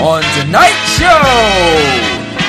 [0.00, 1.22] On tonight's show,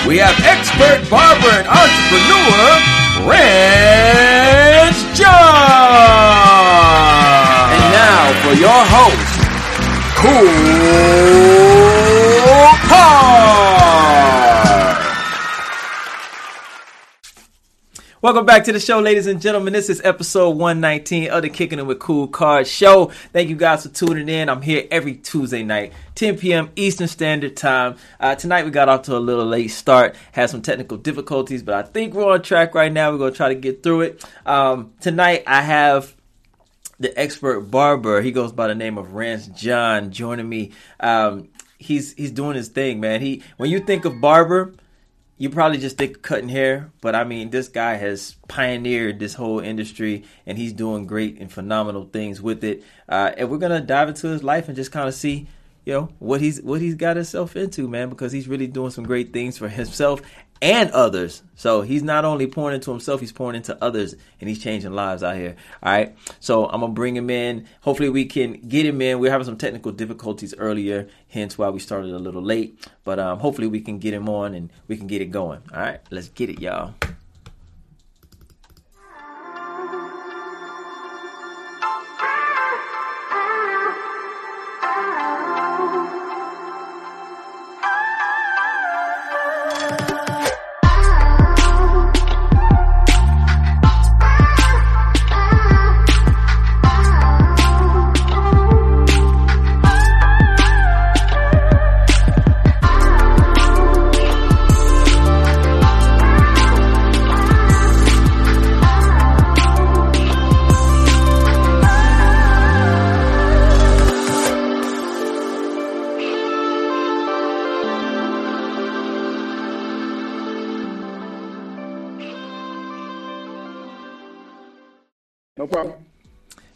[0.07, 2.79] we have expert barber and entrepreneur,
[3.27, 5.33] Rance John.
[7.73, 9.41] And now for your host,
[10.15, 10.45] Kool
[12.87, 13.58] Kard.
[18.21, 19.71] Welcome back to the show, ladies and gentlemen.
[19.71, 23.13] This is episode 119 of the Kicking It with Kool Kard Show.
[23.31, 24.49] Thank you guys for tuning in.
[24.49, 26.69] I'm here every Tuesday night, 10 p.m.
[26.75, 27.95] Eastern Standard Time.
[28.19, 31.75] Uh, tonight we got off to a little late start, had some technical difficulties, but
[31.75, 33.09] I think we're on track right now.
[33.09, 34.25] We're going to try to get through it.
[34.45, 36.13] Um, tonight I have
[36.99, 38.21] the expert barber.
[38.21, 40.73] He goes by the name of Rance John joining me.
[40.99, 41.47] Um,
[41.77, 43.21] he's he's doing his thing, man.
[43.21, 44.73] He when you think of barber,
[45.39, 49.59] you probably just think cutting hair, but I mean, this guy has pioneered this whole
[49.61, 52.83] industry, and he's doing great and phenomenal things with it.
[53.07, 55.47] Uh, and we're gonna dive into his life and just kind of see,
[55.85, 59.05] you know, what he's what he's got himself into, man, because he's really doing some
[59.05, 60.21] great things for himself
[60.61, 61.41] and others.
[61.55, 65.23] So he's not only pouring into himself, he's pouring into others, and he's changing lives
[65.23, 65.55] out here.
[65.83, 66.15] All right.
[66.39, 67.67] So I'm gonna bring him in.
[67.81, 69.19] Hopefully we can get him in.
[69.19, 72.87] We're having some technical difficulties earlier, hence why we started a little late.
[73.03, 75.61] But um, hopefully we can get him on and we can get it going.
[75.73, 75.99] All right.
[76.09, 76.93] Let's get it, y'all.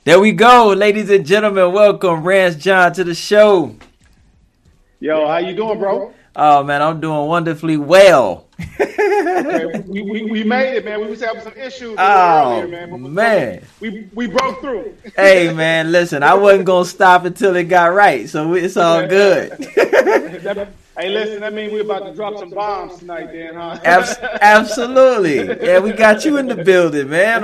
[0.06, 1.72] There we go, ladies and gentlemen.
[1.72, 3.76] Welcome, Rance John, to the show.
[5.00, 6.14] Yo, how you doing, bro?
[6.36, 8.48] Oh man, I'm doing wonderfully well.
[8.80, 11.00] Okay, we, we, we made it, man.
[11.02, 12.92] We was having some issues Oh, earlier, man.
[13.04, 13.64] we- man.
[13.80, 14.96] we we broke through.
[15.16, 19.52] hey man, listen, I wasn't gonna stop until it got right, so it's all good.
[20.44, 23.80] That- hey, listen, that means we're about to drop some bombs tonight, then, huh?
[23.84, 27.44] Abs- absolutely, yeah, we got you in the building, man.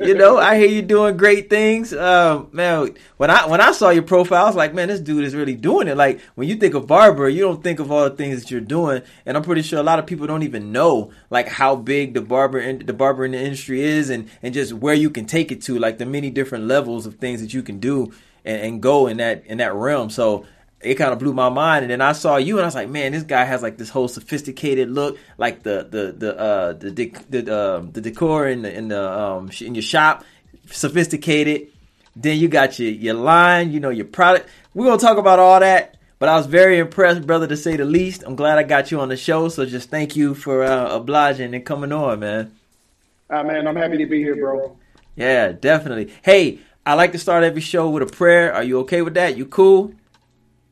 [0.00, 2.94] You know, I hear you doing great things, um, man.
[3.16, 5.54] When I when I saw your profile, I was like, man, this dude is really
[5.54, 5.96] doing it.
[5.96, 8.60] Like when you think of barber, you don't think of all the things that you're
[8.60, 12.14] doing, and I'm pretty sure a lot of people don't even know like how big
[12.14, 15.26] the barber in, the barber in the industry is, and and just where you can
[15.26, 18.12] take it to, like the many different levels of things that you can do
[18.44, 20.10] and, and go in that in that realm.
[20.10, 20.46] So
[20.82, 22.88] it kind of blew my mind and then I saw you and I was like,
[22.88, 26.90] man, this guy has like this whole sophisticated look, like the the the uh the
[26.90, 30.24] dec- the uh, the decor in the in the um in your shop,
[30.70, 31.68] sophisticated.
[32.16, 34.48] Then you got your your line, you know, your product.
[34.74, 35.96] We're gonna talk about all that.
[36.18, 38.24] But I was very impressed, brother, to say the least.
[38.26, 39.48] I'm glad I got you on the show.
[39.48, 42.54] So just thank you for uh, obliging and coming on, man.
[43.30, 44.76] Ah, man, I'm happy to be here, bro.
[45.16, 46.12] Yeah, definitely.
[46.20, 48.52] Hey, I like to start every show with a prayer.
[48.52, 49.38] Are you okay with that?
[49.38, 49.94] You cool?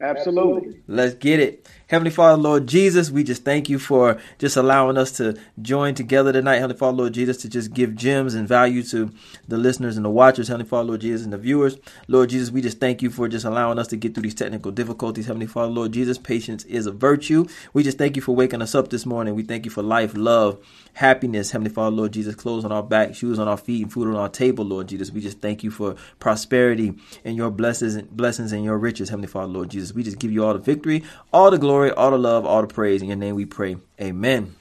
[0.01, 0.81] Absolutely.
[0.87, 1.69] Let's get it.
[1.89, 6.33] Heavenly Father, Lord Jesus, we just thank you for just allowing us to join together
[6.33, 6.57] tonight.
[6.57, 9.11] Heavenly Father, Lord Jesus, to just give gems and value to
[9.49, 10.49] the listeners and the watchers.
[10.49, 11.79] Heavenly Father, Lord Jesus, and the viewers.
[12.07, 14.71] Lord Jesus, we just thank you for just allowing us to get through these technical
[14.71, 15.27] difficulties.
[15.27, 17.47] Heavenly Father, Lord Jesus, patience is a virtue.
[17.73, 19.35] We just thank you for waking us up this morning.
[19.35, 20.65] We thank you for life, love,
[20.99, 21.53] happiness.
[21.53, 24.17] Heavenly Father, Lord Jesus, clothes on our back, shoes on our feet, and food on
[24.17, 25.13] our table, Lord Jesus.
[25.13, 26.95] We just thank you for prosperity
[27.25, 29.95] and your blessings, blessings and your riches, Heavenly Father, Lord Jesus.
[29.95, 32.67] We just give you all the victory, all the glory, all the love, all the
[32.67, 33.01] praise.
[33.01, 33.77] In your name we pray.
[34.01, 34.57] Amen.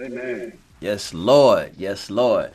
[0.00, 0.58] Amen.
[0.80, 1.74] Yes, Lord.
[1.76, 2.50] Yes, Lord.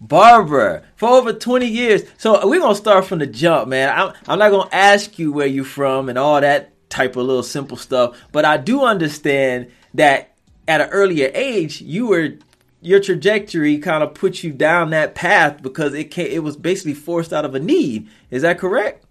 [0.00, 2.02] Barbara, for over 20 years.
[2.16, 3.90] So we're going to start from the jump, man.
[3.90, 7.26] I'm, I'm not going to ask you where you're from and all that type of
[7.26, 10.29] little simple stuff, but I do understand that
[10.70, 12.34] at an earlier age, you were
[12.80, 16.94] your trajectory kind of put you down that path because it came, it was basically
[16.94, 18.08] forced out of a need.
[18.30, 19.04] Is that correct?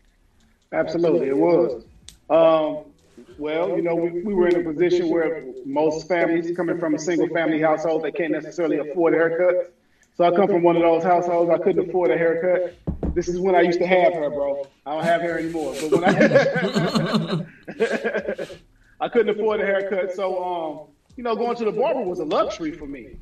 [0.72, 1.84] Absolutely, it was.
[2.30, 2.86] Um,
[3.38, 7.00] well, you know, we, we were in a position where most families coming from a
[7.00, 9.74] single family household, they can't necessarily afford a haircut.
[10.16, 12.74] So I come from one of those households, I couldn't afford a haircut.
[13.14, 14.66] This is when I used to have hair, bro.
[14.86, 15.76] I don't have hair anymore.
[15.82, 17.46] But when I
[19.02, 20.88] I couldn't afford a haircut, so um,
[21.20, 23.18] you know, going to the barber was a luxury for me.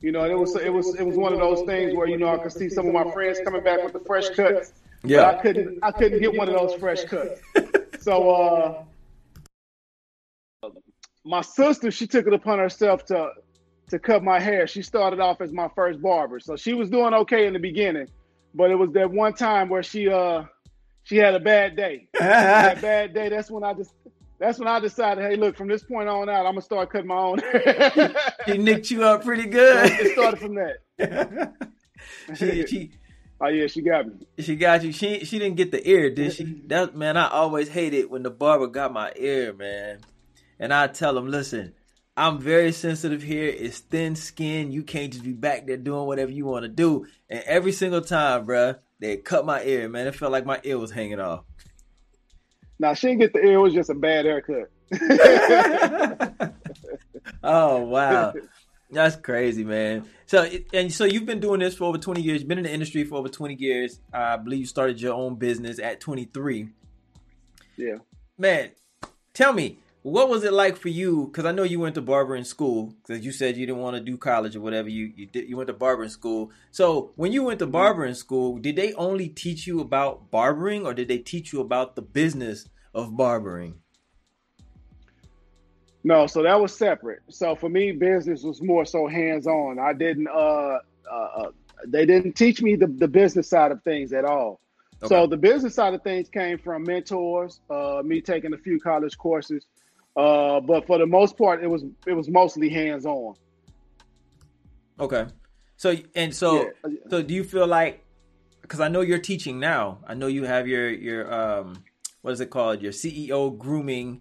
[0.00, 2.28] You know, it was it was it was one of those things where you know
[2.28, 4.72] I could see some of my friends coming back with the fresh cuts.
[5.04, 5.18] Yeah.
[5.18, 7.42] But I couldn't I couldn't get one of those fresh cuts.
[8.00, 8.84] so uh
[11.26, 13.32] my sister, she took it upon herself to
[13.90, 14.66] to cut my hair.
[14.66, 18.08] She started off as my first barber, so she was doing okay in the beginning,
[18.54, 20.44] but it was that one time where she uh
[21.02, 22.08] she had a bad day.
[22.18, 23.28] that bad day.
[23.28, 23.92] That's when I just.
[24.42, 27.06] That's when I decided, hey, look, from this point on out, I'm gonna start cutting
[27.06, 27.38] my own.
[28.46, 29.88] he nicked you up pretty good.
[29.88, 31.52] So it started from that.
[32.34, 32.90] she, she,
[33.40, 34.26] oh yeah, she got me.
[34.40, 34.90] She got you.
[34.90, 36.60] She she didn't get the ear, did she?
[36.66, 40.00] That man, I always hated when the barber got my ear, man.
[40.58, 41.74] And I tell him, listen,
[42.16, 43.46] I'm very sensitive here.
[43.46, 44.72] It's thin skin.
[44.72, 47.06] You can't just be back there doing whatever you want to do.
[47.30, 50.08] And every single time, bruh, they cut my ear, man.
[50.08, 51.44] It felt like my ear was hanging off.
[52.82, 54.68] Now she didn't get the ear; it was just a bad haircut.
[57.44, 58.34] oh wow,
[58.90, 60.04] that's crazy, man.
[60.26, 62.40] So and so you've been doing this for over twenty years.
[62.40, 64.00] You've been in the industry for over twenty years.
[64.12, 66.70] I believe you started your own business at twenty three.
[67.76, 67.98] Yeah,
[68.36, 68.72] man.
[69.32, 71.26] Tell me, what was it like for you?
[71.26, 72.94] Because I know you went to barbering school.
[73.06, 74.88] Because you said you didn't want to do college or whatever.
[74.88, 75.48] You you did.
[75.48, 76.50] You went to barbering school.
[76.72, 80.92] So when you went to barbering school, did they only teach you about barbering, or
[80.92, 83.76] did they teach you about the business of barbering?
[86.04, 87.20] No, so that was separate.
[87.28, 89.78] So for me, business was more so hands on.
[89.78, 90.26] I didn't.
[90.28, 90.78] Uh,
[91.10, 91.50] uh, uh,
[91.86, 94.60] they didn't teach me the, the business side of things at all.
[95.02, 95.14] Okay.
[95.14, 99.18] So the business side of things came from mentors, uh, me taking a few college
[99.18, 99.66] courses,
[100.16, 103.34] uh, but for the most part, it was it was mostly hands on.
[105.00, 105.26] Okay,
[105.76, 106.90] so and so yeah.
[107.10, 108.04] so do you feel like
[108.60, 111.82] because I know you're teaching now, I know you have your your um
[112.22, 114.20] what is it called your CEO grooming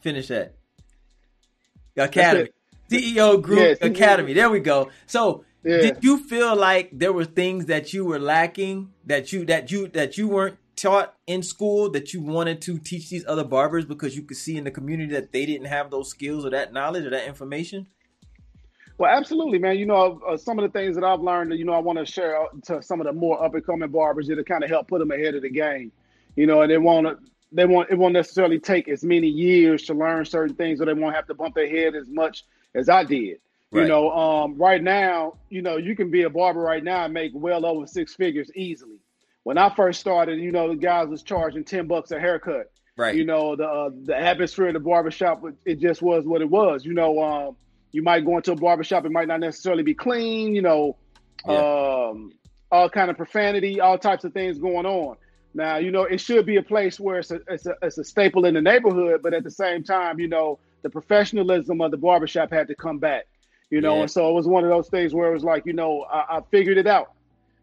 [0.00, 0.54] finish that
[1.96, 2.50] academy
[2.90, 4.32] CEO Group Academy.
[4.32, 4.90] There we go.
[5.06, 5.78] So yeah.
[5.78, 9.88] did you feel like there were things that you were lacking that you that you
[9.88, 14.16] that you weren't taught in school that you wanted to teach these other barbers because
[14.16, 17.04] you could see in the community that they didn't have those skills or that knowledge
[17.04, 17.86] or that information?
[18.96, 19.78] Well, absolutely, man.
[19.78, 22.06] You know, uh, some of the things that I've learned, you know, I want to
[22.06, 24.98] share to some of the more up and coming barbers that kind of help put
[24.98, 25.92] them ahead of the game.
[26.36, 27.18] You know, and they want to,
[27.52, 30.94] they won't, it won't necessarily take as many years to learn certain things, or they
[30.94, 33.38] won't have to bump their head as much as I did.
[33.70, 33.82] Right.
[33.82, 37.14] You know, um, right now, you know, you can be a barber right now and
[37.14, 38.97] make well over six figures easily
[39.48, 42.70] when I first started, you know, the guys was charging ten bucks a haircut.
[42.98, 43.14] Right.
[43.14, 46.84] You know, the uh, the atmosphere in the barbershop, it just was what it was.
[46.84, 47.56] You know, um,
[47.90, 50.54] you might go into a barbershop, it might not necessarily be clean.
[50.54, 50.98] You know,
[51.48, 52.08] yeah.
[52.10, 52.30] um,
[52.70, 55.16] all kind of profanity, all types of things going on.
[55.54, 58.04] Now, you know, it should be a place where it's a, it's a, it's a
[58.04, 61.96] staple in the neighborhood, but at the same time, you know, the professionalism of the
[61.96, 63.24] barbershop had to come back.
[63.70, 64.02] You know, yeah.
[64.02, 66.36] and so it was one of those things where it was like, you know, I,
[66.36, 67.12] I figured it out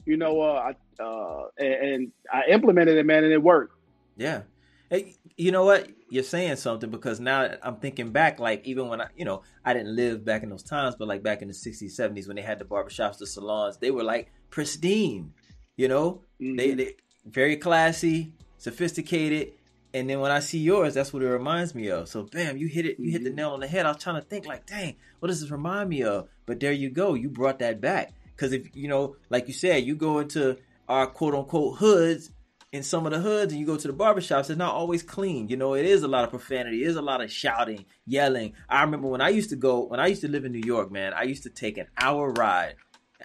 [0.05, 3.75] you know, uh, I, uh, and, and I implemented it, man, and it worked.
[4.17, 4.43] Yeah.
[4.89, 5.89] Hey, you know what?
[6.09, 9.73] You're saying something because now I'm thinking back, like even when I, you know, I
[9.73, 12.41] didn't live back in those times, but like back in the 60s, 70s when they
[12.41, 15.33] had the barbershops, the salons, they were like pristine,
[15.75, 16.55] you know, mm-hmm.
[16.55, 19.53] they, they very classy, sophisticated.
[19.93, 22.07] And then when I see yours, that's what it reminds me of.
[22.07, 23.37] So bam, you hit it, you hit the mm-hmm.
[23.37, 23.85] nail on the head.
[23.85, 26.27] I was trying to think like, dang, what does this remind me of?
[26.45, 28.13] But there you go, you brought that back.
[28.35, 32.31] Because if you know, like you said, you go into our quote unquote hoods
[32.71, 35.47] in some of the hoods and you go to the barbershops, it's not always clean.
[35.47, 38.53] You know, it is a lot of profanity, it is a lot of shouting, yelling.
[38.67, 40.91] I remember when I used to go, when I used to live in New York,
[40.91, 42.75] man, I used to take an hour ride,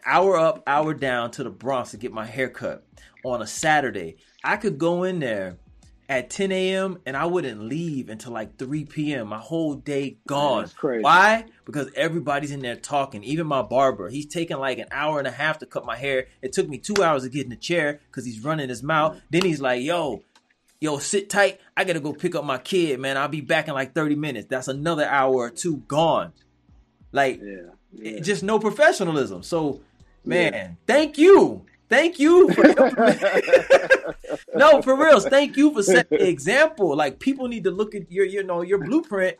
[0.07, 2.87] hour up, hour down to the Bronx to get my hair cut
[3.25, 4.17] on a Saturday.
[4.45, 5.59] I could go in there
[6.11, 6.99] at 10 a.m.
[7.07, 9.29] and I wouldn't leave until like 3 p.m.
[9.29, 10.69] My whole day gone.
[11.02, 11.45] Why?
[11.64, 13.23] Because everybody's in there talking.
[13.23, 16.26] Even my barber, he's taking like an hour and a half to cut my hair.
[16.43, 19.14] It took me two hours to get in the chair because he's running his mouth.
[19.14, 19.21] Mm.
[19.31, 20.25] Then he's like, yo,
[20.81, 21.61] yo, sit tight.
[21.76, 23.17] I gotta go pick up my kid, man.
[23.17, 24.49] I'll be back in like 30 minutes.
[24.50, 26.33] That's another hour or two gone.
[27.12, 27.57] Like, yeah,
[27.93, 28.19] yeah.
[28.19, 29.45] just no professionalism.
[29.45, 29.81] So,
[30.25, 30.71] man, yeah.
[30.88, 32.63] thank you Thank you for
[34.55, 35.27] no, for reals.
[35.27, 36.97] Thank you for setting the example.
[36.97, 39.37] Like people need to look at your, you know, your blueprint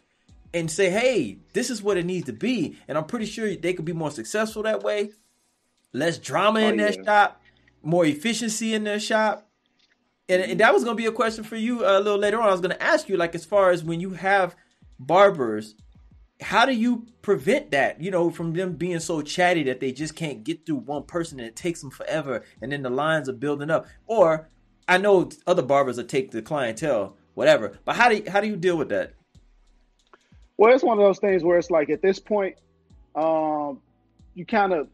[0.53, 3.73] and say, "Hey, this is what it needs to be." And I'm pretty sure they
[3.73, 5.11] could be more successful that way.
[5.93, 7.05] Less drama in oh, their yeah.
[7.05, 7.41] shop,
[7.85, 9.49] more efficiency in their shop.
[10.29, 12.41] And, and that was going to be a question for you uh, a little later
[12.41, 12.49] on.
[12.49, 14.57] I was going to ask you, like, as far as when you have
[14.99, 15.77] barbers
[16.41, 20.17] how do you prevent that you know from them being so chatty that they just
[20.17, 23.35] can't get through one person and it takes them forever and then the lines are
[23.35, 24.49] building up or
[24.89, 28.47] i know other barbers that take the clientele whatever but how do you, how do
[28.47, 29.13] you deal with that
[30.57, 32.57] well it's one of those things where it's like at this point
[33.15, 33.81] um
[34.35, 34.89] you kind of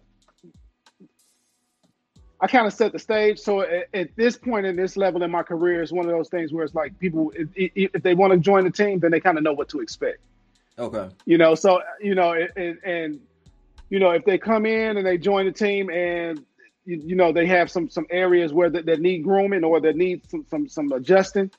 [2.39, 3.39] I kind of set the stage.
[3.39, 6.29] So at, at, this point in this level in my career, it's one of those
[6.29, 7.49] things where it's like people, if,
[7.95, 10.19] if they want to join the team, then they kind of know what to expect.
[10.79, 11.09] Okay.
[11.25, 13.21] You know, so you know, and, and
[13.89, 16.45] you know, if they come in and they join the team and
[16.85, 19.97] you, you know they have some some areas where that, that need grooming or that
[19.97, 21.51] need some some some adjusting,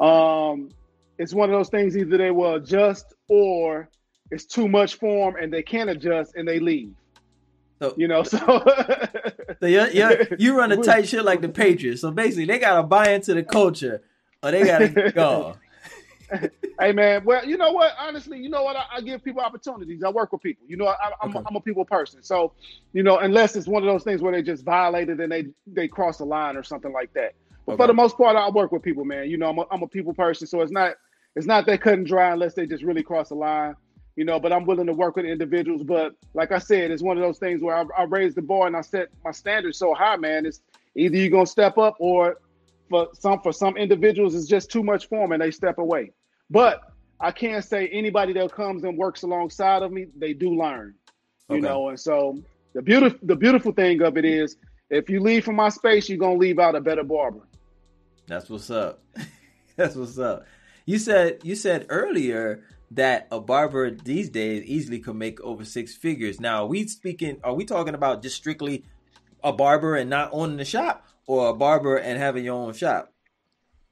[0.00, 0.70] um,
[1.18, 3.88] it's one of those things either they will adjust or
[4.30, 6.94] it's too much for them and they can't adjust and they leave.
[7.80, 8.38] So, you know, so,
[9.60, 12.00] so yeah, yeah, you run a tight shit like the Patriots.
[12.00, 14.02] So basically, they gotta buy into the culture,
[14.42, 15.56] or they gotta go.
[16.80, 17.92] hey man, well, you know what?
[17.98, 18.76] Honestly, you know what?
[18.76, 20.02] I, I give people opportunities.
[20.02, 20.64] I work with people.
[20.68, 21.44] You know, I, am okay.
[21.46, 22.22] I'm a people person.
[22.22, 22.52] So,
[22.92, 25.88] you know, unless it's one of those things where they just violated and they they
[25.88, 27.34] cross the line or something like that.
[27.66, 27.82] But okay.
[27.82, 29.28] for the most part, I work with people, man.
[29.28, 30.94] You know, I'm a, I'm a people person, so it's not
[31.36, 33.74] it's not that cut and dry unless they just really cross the line.
[34.16, 35.82] You know, but I'm willing to work with individuals.
[35.82, 38.66] But like I said, it's one of those things where I, I raised the bar
[38.68, 40.46] and I set my standards so high, man.
[40.46, 40.60] It's
[40.94, 42.38] either you're gonna step up or
[42.88, 46.12] for some for some individuals it's just too much for them and they step away.
[46.50, 46.82] But
[47.20, 50.94] I can't say anybody that comes and works alongside of me, they do learn.
[51.48, 51.66] You okay.
[51.66, 52.42] know, and so
[52.74, 54.56] the beautiful the beautiful thing of it is
[54.90, 57.46] if you leave from my space, you're gonna leave out a better barber.
[58.26, 59.02] That's what's up.
[59.76, 60.46] That's what's up.
[60.86, 65.94] You said you said earlier that a barber these days easily could make over six
[65.94, 66.40] figures.
[66.40, 67.38] Now, are we speaking?
[67.42, 68.84] Are we talking about just strictly
[69.42, 73.12] a barber and not owning the shop, or a barber and having your own shop?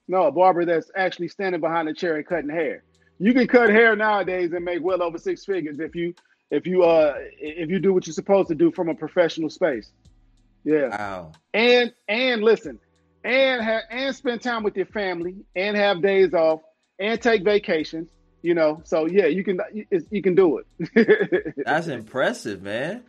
[0.09, 2.85] No, a barber that's actually standing behind a chair and cutting hair.
[3.19, 6.15] You can cut hair nowadays and make well over six figures if you
[6.51, 9.93] if you uh if you do what you're supposed to do from a professional space.
[10.65, 10.89] Yeah.
[10.89, 11.33] Wow.
[11.55, 12.79] And and listen,
[13.25, 16.61] and have and spend time with your family and have days off
[16.99, 18.09] and take vacations.
[18.43, 19.61] You know, so yeah, you can
[20.11, 21.55] you can do it.
[21.65, 23.05] That's impressive, man.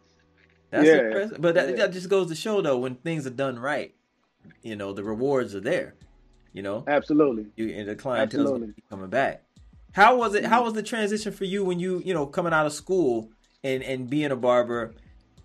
[0.69, 1.05] That's yeah.
[1.05, 1.41] impressive.
[1.41, 1.75] But that, yeah.
[1.77, 3.95] that just goes to show, though, when things are done right,
[4.61, 5.95] you know, the rewards are there.
[6.53, 7.47] You know, absolutely.
[7.55, 8.59] You and the clientele
[8.89, 9.43] coming back.
[9.91, 10.45] How was it?
[10.45, 10.65] How mm-hmm.
[10.65, 13.31] was the transition for you when you you know coming out of school
[13.63, 14.93] and and being a barber,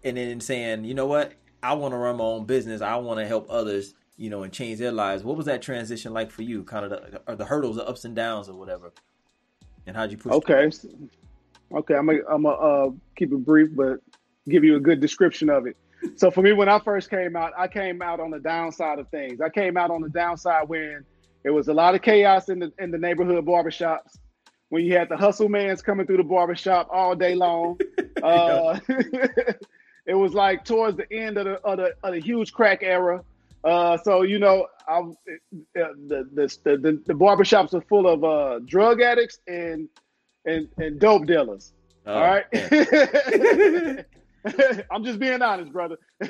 [0.05, 2.83] and then saying, you know what, I want to run my own business.
[2.83, 5.23] I want to help others you know, and change their lives.
[5.23, 6.65] What was that transition like for you?
[6.65, 8.93] Kind of the, or the hurdles, the ups and downs, or whatever.
[9.87, 10.33] And how'd you push?
[10.33, 10.71] Okay,
[11.73, 11.95] okay.
[11.95, 14.01] I'm gonna I'm gonna uh, keep it brief, but
[14.49, 15.77] give you a good description of it.
[16.17, 19.09] So for me, when I first came out, I came out on the downside of
[19.09, 19.41] things.
[19.41, 21.05] I came out on the downside when
[21.45, 24.19] it was a lot of chaos in the in the neighborhood barbershops.
[24.71, 27.79] When you had the hustle mans coming through the barbershop all day long.
[28.23, 28.79] uh,
[30.07, 33.23] it was like towards the end of the, of the, of the huge crack era.
[33.65, 35.05] Uh, so you know, I, uh,
[35.75, 39.89] the, the the the barbershops are full of uh, drug addicts and
[40.45, 41.73] and and dope dealers.
[42.07, 44.05] Oh, all right.
[44.91, 45.97] I'm just being honest, brother.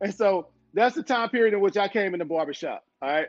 [0.00, 2.84] and so that's the time period in which I came in the barbershop.
[3.00, 3.28] All right.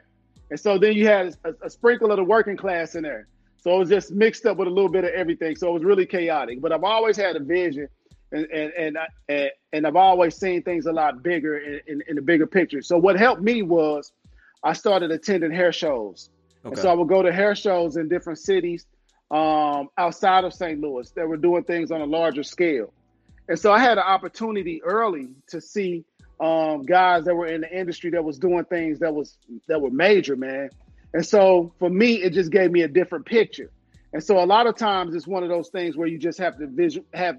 [0.49, 3.27] And so then you had a, a, sprinkle of the working class in there.
[3.57, 5.55] So it was just mixed up with a little bit of everything.
[5.55, 6.61] So it was really chaotic.
[6.61, 7.87] But I've always had a vision
[8.31, 8.97] and and and,
[9.29, 12.81] and, and I've always seen things a lot bigger in, in, in, the bigger picture.
[12.81, 14.11] So what helped me was
[14.63, 16.29] I started attending hair shows.
[16.63, 16.69] Okay.
[16.69, 18.85] And so I would go to hair shows in different cities
[19.31, 20.79] um, outside of St.
[20.79, 22.93] Louis that were doing things on a larger scale.
[23.47, 26.05] And so I had an opportunity early to see
[26.39, 29.37] um, guys that were in the industry that was doing things that was
[29.67, 30.69] that were major, man.
[31.13, 33.71] And so for me, it just gave me a different picture.
[34.13, 36.57] And so a lot of times it's one of those things where you just have
[36.57, 37.37] to visual have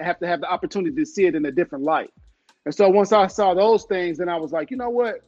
[0.00, 2.12] have to have the opportunity to see it in a different light.
[2.66, 5.20] And so once I saw those things, then I was like, you know what?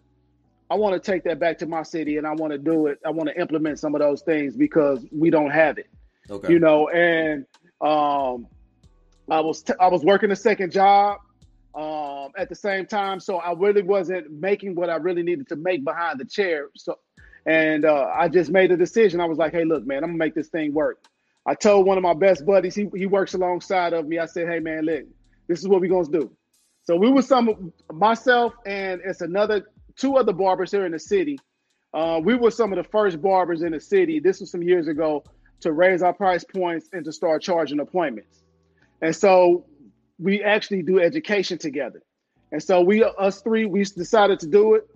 [0.71, 2.99] I want to take that back to my city and I want to do it.
[3.05, 5.87] I want to implement some of those things because we don't have it.
[6.29, 6.53] Okay.
[6.53, 7.47] You know, and
[7.81, 8.47] um
[9.31, 11.19] I was t- I was working a second job
[11.75, 15.57] um at the same time, so I really wasn't making what I really needed to
[15.57, 16.69] make behind the chair.
[16.77, 16.99] So
[17.47, 19.21] and uh, I just made a decision.
[19.21, 21.05] I was like, hey, look, man, I'm gonna make this thing work.
[21.47, 24.19] I told one of my best buddies, he, he works alongside of me.
[24.19, 25.05] I said, hey, man, look,
[25.47, 26.31] this is what we're gonna do.
[26.83, 29.67] So we were some myself and it's another
[29.97, 31.39] two other barbers here in the city.
[31.95, 34.19] Uh, we were some of the first barbers in the city.
[34.19, 35.25] This was some years ago
[35.61, 38.43] to raise our price points and to start charging appointments.
[39.03, 39.65] And so
[40.19, 42.03] we actually do education together.
[42.53, 44.89] And so we us three we decided to do it.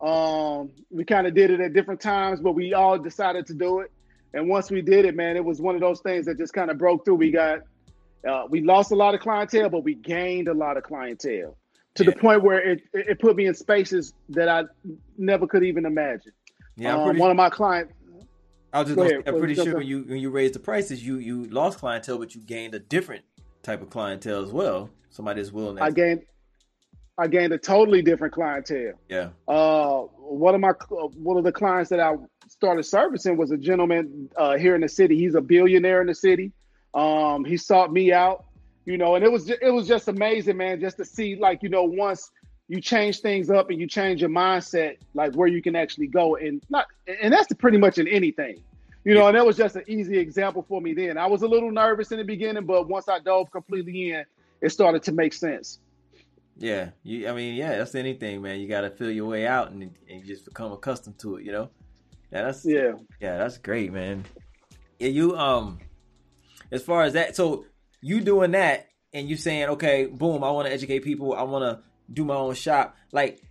[0.00, 3.80] Um, we kind of did it at different times, but we all decided to do
[3.80, 3.90] it.
[4.32, 6.70] And once we did it, man, it was one of those things that just kind
[6.70, 7.16] of broke through.
[7.16, 7.60] We got,
[8.26, 11.56] uh, we lost a lot of clientele, but we gained a lot of clientele
[11.96, 12.10] to yeah.
[12.10, 14.64] the point where it, it put me in spaces that I
[15.18, 16.32] never could even imagine.
[16.76, 17.92] Yeah, um, one of my clients.
[18.72, 21.04] I was just gonna, ahead, I'm pretty sure when you when you raised the prices,
[21.04, 23.24] you you lost clientele, but you gained a different
[23.62, 24.90] type of clientele as well.
[25.10, 25.76] Somebody that's willing.
[25.76, 26.22] To I gained
[27.18, 28.94] I gained a totally different clientele.
[29.08, 29.30] Yeah.
[29.46, 30.72] Uh, one of my
[31.14, 32.14] one of the clients that I
[32.48, 35.18] started servicing was a gentleman uh, here in the city.
[35.18, 36.52] He's a billionaire in the city.
[36.94, 38.46] Um, he sought me out,
[38.86, 41.68] you know, and it was it was just amazing, man, just to see like you
[41.68, 42.30] know once
[42.68, 46.36] you change things up and you change your mindset, like where you can actually go
[46.36, 46.86] and not
[47.20, 48.62] and that's pretty much in anything.
[49.04, 51.16] You know, and that was just an easy example for me then.
[51.16, 54.24] I was a little nervous in the beginning, but once I dove completely in,
[54.60, 55.78] it started to make sense.
[56.58, 57.26] Yeah, you.
[57.26, 58.60] I mean, yeah, that's anything, man.
[58.60, 61.44] You got to feel your way out and, and you just become accustomed to it.
[61.44, 61.70] You know.
[62.30, 64.24] Yeah, that's yeah, yeah, that's great, man.
[64.98, 65.78] Yeah, you um,
[66.70, 67.64] as far as that, so
[68.02, 71.34] you doing that and you saying, okay, boom, I want to educate people.
[71.34, 73.42] I want to do my own shop, like,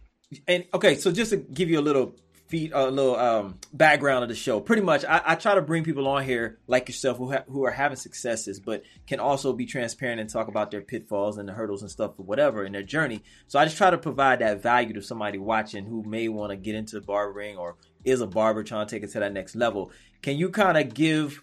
[0.47, 2.15] and okay, so just to give you a little
[2.49, 4.59] feed a little um, background of the show.
[4.59, 7.63] Pretty much, I, I, try to bring people on here like yourself who ha- who
[7.63, 11.53] are having successes, but can also be transparent and talk about their pitfalls and the
[11.53, 13.21] hurdles and stuff or whatever in their journey.
[13.47, 16.57] So I just try to provide that value to somebody watching who may want to
[16.57, 19.91] get into barbering or is a barber trying to take it to that next level.
[20.23, 21.41] Can you kind of give?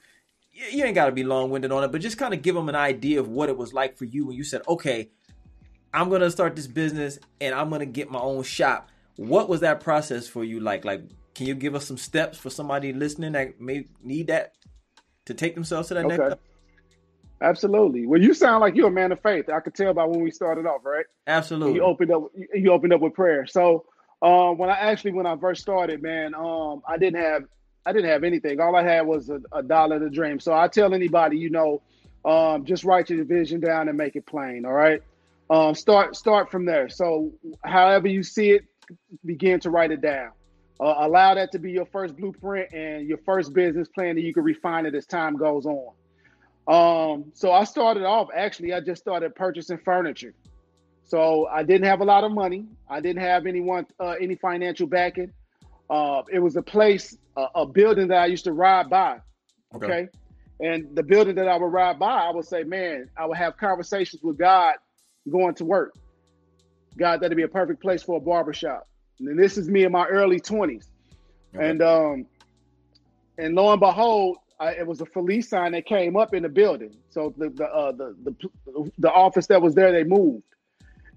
[0.53, 2.69] You ain't got to be long winded on it, but just kind of give them
[2.69, 5.11] an idea of what it was like for you when you said, "Okay,
[5.95, 9.81] I'm gonna start this business and I'm gonna get my own shop." What was that
[9.81, 10.85] process for you like?
[10.85, 11.03] Like,
[11.35, 14.55] can you give us some steps for somebody listening that may need that
[15.27, 16.17] to take themselves to that okay.
[16.17, 16.39] next level?
[17.43, 18.07] Absolutely.
[18.07, 19.51] Well, you sound like you're a man of faith.
[19.51, 21.05] I could tell by when we started off, right?
[21.27, 21.75] Absolutely.
[21.75, 22.31] You opened up.
[22.55, 23.47] You opened up with prayer.
[23.47, 23.85] So,
[24.23, 27.45] uh, when I actually when I first started, man, um, I didn't have
[27.85, 28.61] I didn't have anything.
[28.61, 30.41] All I had was a, a dollar to dream.
[30.41, 31.83] So I tell anybody, you know,
[32.25, 34.65] um, just write your vision down and make it plain.
[34.65, 35.03] All right.
[35.51, 36.89] Um, start start from there.
[36.89, 37.33] So
[37.63, 38.65] however you see it,
[39.25, 40.33] begin to write it down.
[40.79, 44.35] Uh, allow that to be your first blueprint and your first business plan, and you
[44.35, 45.95] can refine it as time goes on.
[46.69, 50.35] Um, so I started off actually, I just started purchasing furniture.
[51.05, 52.67] So I didn't have a lot of money.
[52.91, 55.33] I didn't have anyone, uh, any financial backing.
[55.89, 59.21] Uh, it was a place, uh, a building that I used to ride by.
[59.75, 59.87] Okay?
[59.87, 60.09] okay.
[60.59, 63.57] And the building that I would ride by, I would say, man, I would have
[63.57, 64.75] conversations with God
[65.31, 65.95] going to work.
[66.97, 68.89] God, that'd be a perfect place for a barbershop.
[69.19, 70.87] And this is me in my early 20s.
[71.55, 71.71] Okay.
[71.71, 72.27] And um,
[73.39, 76.49] and lo and behold, I, it was a police sign that came up in the
[76.49, 76.97] building.
[77.11, 80.45] So the the uh, the, the, the office that was there, they moved.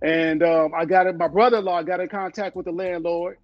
[0.01, 1.17] And um, I got it.
[1.17, 3.37] My brother-in-law got in contact with the landlord.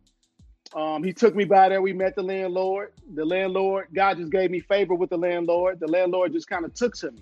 [0.73, 1.81] Um, he took me by there.
[1.81, 2.93] We met the landlord.
[3.13, 5.79] The landlord, God just gave me favor with the landlord.
[5.79, 7.21] The landlord just kind of took to me.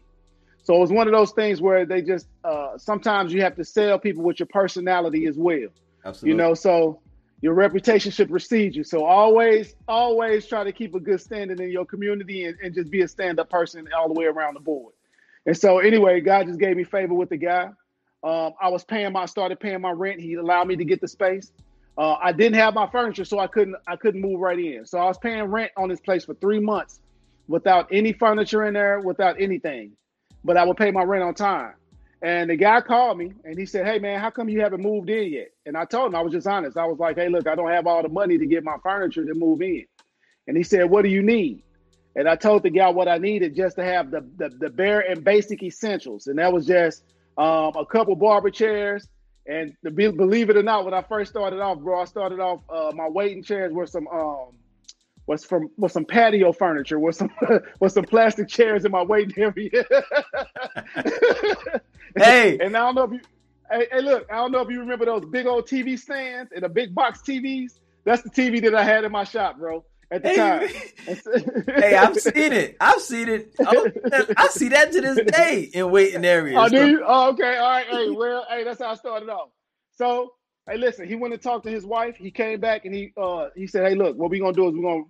[0.63, 3.65] So it was one of those things where they just uh, sometimes you have to
[3.65, 5.67] sell people with your personality as well.
[6.06, 6.30] Absolutely.
[6.32, 7.02] You know, so
[7.41, 8.86] your reputation should precede you.
[8.86, 12.89] So always, always try to keep a good standing in your community and, and just
[12.89, 14.93] be a stand-up person all the way around the board.
[15.45, 17.69] And so anyway, God just gave me favor with the guy.
[18.23, 20.21] Um, I was paying my started paying my rent.
[20.21, 21.52] He allowed me to get the space.
[21.97, 24.86] Uh, I didn't have my furniture, so I couldn't I couldn't move right in.
[24.86, 27.02] So I was paying rent on this place for three months
[27.49, 29.91] without any furniture in there, without anything
[30.43, 31.73] but I would pay my rent on time.
[32.21, 35.10] And the guy called me and he said, Hey man, how come you haven't moved
[35.10, 35.49] in yet?
[35.65, 36.77] And I told him I was just honest.
[36.77, 39.25] I was like, Hey, look, I don't have all the money to get my furniture
[39.25, 39.86] to move in.
[40.47, 41.63] And he said, What do you need?
[42.15, 45.01] And I told the guy what I needed just to have the the, the bare
[45.01, 46.27] and basic essentials.
[46.27, 47.03] And that was just
[47.38, 49.08] um, a couple barber chairs.
[49.45, 52.93] And believe it or not, when I first started off, bro, I started off uh,
[52.95, 54.51] my waiting chairs were some um,
[55.25, 57.29] was from was some patio furniture, was some
[57.79, 59.86] was some plastic chairs in my waiting area.
[62.15, 63.19] hey, and I don't know if you,
[63.71, 66.63] hey, hey, look, I don't know if you remember those big old TV stands and
[66.63, 67.79] the big box TVs.
[68.05, 69.86] That's the TV that I had in my shop, bro.
[70.12, 70.69] At the hey, time.
[71.79, 72.77] hey, I've seen it.
[72.79, 73.55] I've seen it.
[73.65, 73.89] Oh,
[74.38, 76.57] I see that to this day in waiting areas.
[76.59, 77.03] Oh, do you?
[77.03, 77.57] Oh, okay.
[77.57, 77.88] All right.
[77.88, 79.49] Hey, well, hey, that's how I started off.
[79.95, 80.33] So
[80.69, 82.15] Hey, listen, he went and talked to his wife.
[82.15, 84.73] He came back and he uh he said, Hey, look, what we're gonna do is
[84.73, 85.03] we're gonna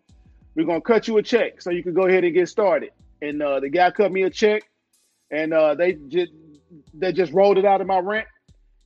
[0.56, 2.92] we're gonna cut you a check so you can go ahead and get started.
[3.22, 4.64] And uh the guy cut me a check
[5.32, 6.32] and uh they just
[6.94, 8.28] they just rolled it out of my rent.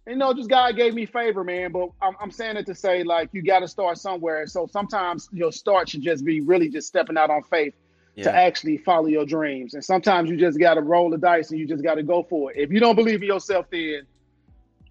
[0.05, 1.73] And, you know, this guy gave me favor, man.
[1.73, 4.47] But I'm, I'm saying it to say, like, you got to start somewhere.
[4.47, 7.73] So sometimes your start should just be really just stepping out on faith
[8.15, 8.23] yeah.
[8.23, 9.73] to actually follow your dreams.
[9.73, 12.23] And sometimes you just got to roll the dice and you just got to go
[12.23, 12.57] for it.
[12.57, 14.03] If you don't believe in yourself, then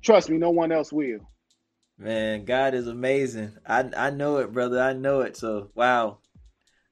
[0.02, 1.20] trust me, no one else will.
[1.98, 3.56] Man, God is amazing.
[3.66, 4.80] I I know it, brother.
[4.82, 5.34] I know it.
[5.34, 6.18] So wow,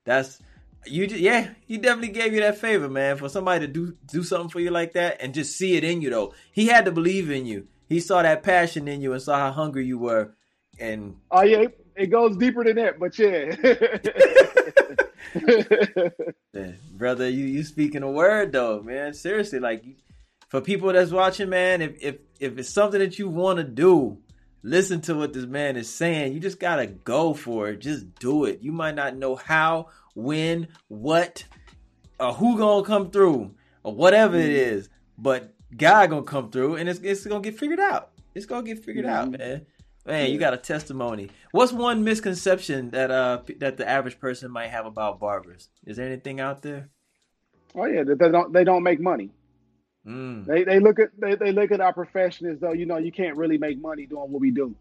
[0.04, 0.40] that's
[0.86, 1.04] you.
[1.04, 3.16] Yeah, he definitely gave you that favor, man.
[3.16, 6.02] For somebody to do do something for you like that and just see it in
[6.02, 6.34] you, though.
[6.52, 7.66] He had to believe in you.
[7.88, 10.34] He saw that passion in you and saw how hungry you were.
[10.78, 12.98] And oh yeah, it goes deeper than that.
[12.98, 13.18] But
[16.52, 19.14] yeah, brother, you you speaking a word though, man.
[19.14, 19.84] Seriously, like
[20.48, 24.18] for people that's watching, man, if if if it's something that you want to do
[24.64, 26.32] listen to what this man is saying.
[26.32, 27.80] You just gotta go for it.
[27.80, 28.62] Just do it.
[28.62, 31.44] You might not know how, when, what,
[32.18, 34.86] or who gonna come through, or whatever it mm-hmm.
[35.18, 38.10] but God gonna come through, and it's it's gonna get figured out.
[38.34, 39.34] It's gonna get figured mm-hmm.
[39.34, 39.66] out, man.
[40.06, 41.30] Man, you got a testimony.
[41.52, 45.68] What's one misconception that uh that the average person might have about barbers?
[45.86, 46.88] Is there anything out there?
[47.74, 49.30] Oh yeah, they don't they don't make money.
[50.06, 50.44] Mm.
[50.44, 53.10] They they look at they, they look at our profession as though you know you
[53.10, 54.74] can't really make money doing what we do,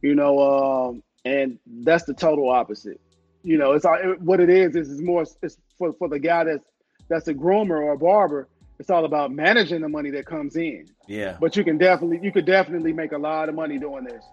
[0.00, 3.00] you know, um, and that's the total opposite.
[3.42, 6.44] You know, it's all, what it is is it's more it's for for the guy
[6.44, 6.64] that's
[7.08, 8.48] that's a groomer or a barber.
[8.78, 10.88] It's all about managing the money that comes in.
[11.06, 11.36] Yeah.
[11.38, 14.24] But you can definitely you could definitely make a lot of money doing this.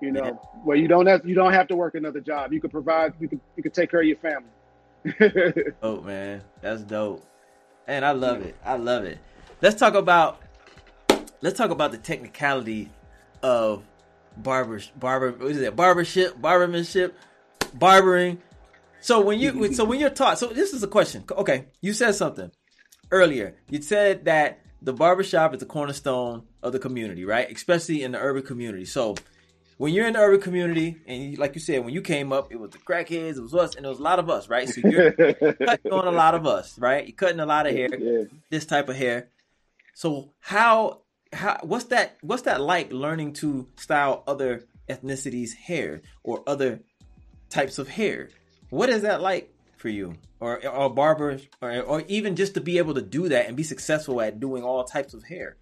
[0.00, 0.30] You know, yeah.
[0.64, 2.52] where you don't have you don't have to work another job.
[2.52, 5.72] You could provide you could you could take care of your family.
[5.82, 7.24] oh man, that's dope.
[7.86, 8.56] And I love it.
[8.64, 9.18] I love it.
[9.60, 10.40] Let's talk about
[11.40, 12.90] let's talk about the technicality
[13.42, 13.84] of
[14.36, 17.12] barber barber what is it barbership barbermanship
[17.74, 18.40] barbering.
[19.00, 21.24] So when you so when you're taught so this is a question.
[21.30, 22.50] Okay, you said something
[23.10, 23.56] earlier.
[23.68, 27.50] You said that the barbershop is the cornerstone of the community, right?
[27.50, 28.84] Especially in the urban community.
[28.84, 29.16] So
[29.76, 32.52] when you're in the urban community, and you, like you said, when you came up,
[32.52, 34.68] it was the crackheads, it was us, and it was a lot of us, right?
[34.68, 37.06] So you're cutting on a lot of us, right?
[37.06, 38.24] You're cutting a lot of hair, yeah.
[38.50, 39.28] this type of hair.
[39.98, 41.00] So how
[41.32, 46.82] how what's that what's that like learning to style other ethnicities' hair or other
[47.50, 48.28] types of hair?
[48.70, 52.78] What is that like for you, or or barbers, or or even just to be
[52.78, 55.56] able to do that and be successful at doing all types of hair?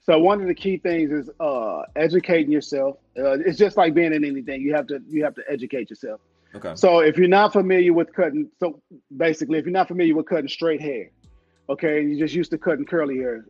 [0.00, 2.96] So one of the key things is uh, educating yourself.
[3.16, 4.62] Uh, it's just like being in anything.
[4.62, 6.20] You have to you have to educate yourself.
[6.56, 6.72] Okay.
[6.74, 8.82] So if you're not familiar with cutting, so
[9.16, 11.10] basically, if you're not familiar with cutting straight hair,
[11.70, 13.46] okay, you're just used to cutting curly hair.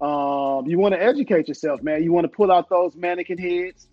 [0.00, 2.02] Um, you want to educate yourself, man.
[2.02, 3.86] You want to pull out those mannequin heads.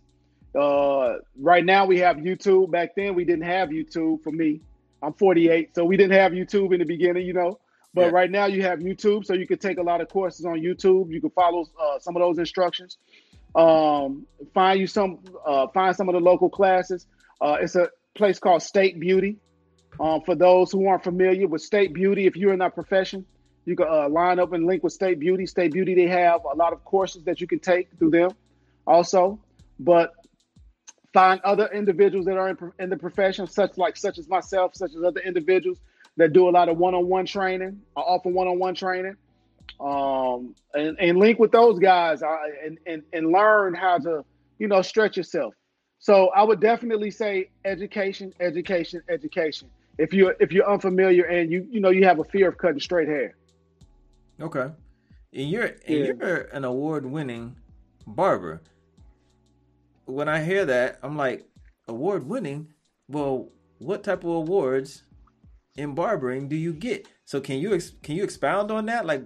[0.58, 2.72] Uh, right now we have YouTube.
[2.72, 4.24] Back then we didn't have YouTube.
[4.24, 4.62] For me,
[5.04, 7.26] I'm 48, so we didn't have YouTube in the beginning.
[7.26, 7.60] You know,
[7.94, 8.10] but yeah.
[8.10, 11.12] right now you have YouTube, so you can take a lot of courses on YouTube.
[11.12, 12.98] You can follow uh, some of those instructions.
[13.56, 17.06] Um, find you some, uh, find some of the local classes.
[17.42, 19.38] Uh, it's a place called State Beauty.
[20.00, 23.26] Um, for those who aren't familiar with State Beauty, if you're in that profession,
[23.68, 25.46] you can uh, line up and link with State Beauty.
[25.46, 28.32] State Beauty, they have a lot of courses that you can take through them,
[28.88, 29.40] also.
[29.78, 30.14] But
[31.14, 34.96] find other individuals that are in, in the profession, such like such as myself, such
[34.96, 35.80] as other individuals
[36.16, 39.18] that do a lot of one-on-one training, I offer one-on-one training,
[39.82, 44.24] um, and, and link with those guys uh, and, and, and learn how to,
[44.60, 45.54] you know, stretch yourself.
[46.00, 49.70] So I would definitely say education, education, education.
[49.98, 52.80] If you're if you're unfamiliar and you you know you have a fear of cutting
[52.80, 53.36] straight hair.
[54.40, 54.70] Okay,
[55.34, 56.12] and you're and yeah.
[56.20, 57.56] you're an award-winning
[58.06, 58.62] barber.
[60.06, 61.46] When I hear that, I'm like,
[61.88, 62.74] award-winning.
[63.08, 65.04] Well, what type of awards
[65.76, 67.08] in barbering do you get?
[67.26, 69.06] So can you ex- can you expound on that?
[69.06, 69.26] Like,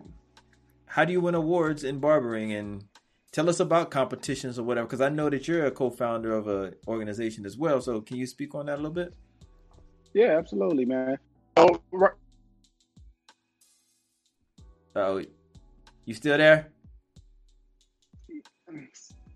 [0.85, 2.83] how do you win awards in barbering and
[3.31, 4.87] tell us about competitions or whatever?
[4.87, 7.79] Because I know that you're a co-founder of a organization as well.
[7.81, 9.13] So can you speak on that a little bit?
[10.13, 11.17] Yeah, absolutely, man.
[11.57, 11.79] Oh,
[14.95, 15.23] oh,
[16.05, 16.67] you still there?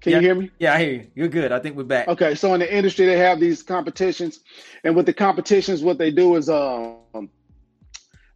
[0.06, 0.52] Can yeah, you hear me?
[0.60, 1.08] Yeah, I hear you.
[1.16, 1.52] You're good.
[1.52, 2.08] I think we're back.
[2.08, 4.40] Okay, so in the industry, they have these competitions,
[4.84, 7.30] and with the competitions, what they do is um,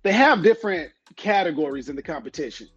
[0.01, 2.67] they have different categories in the competition.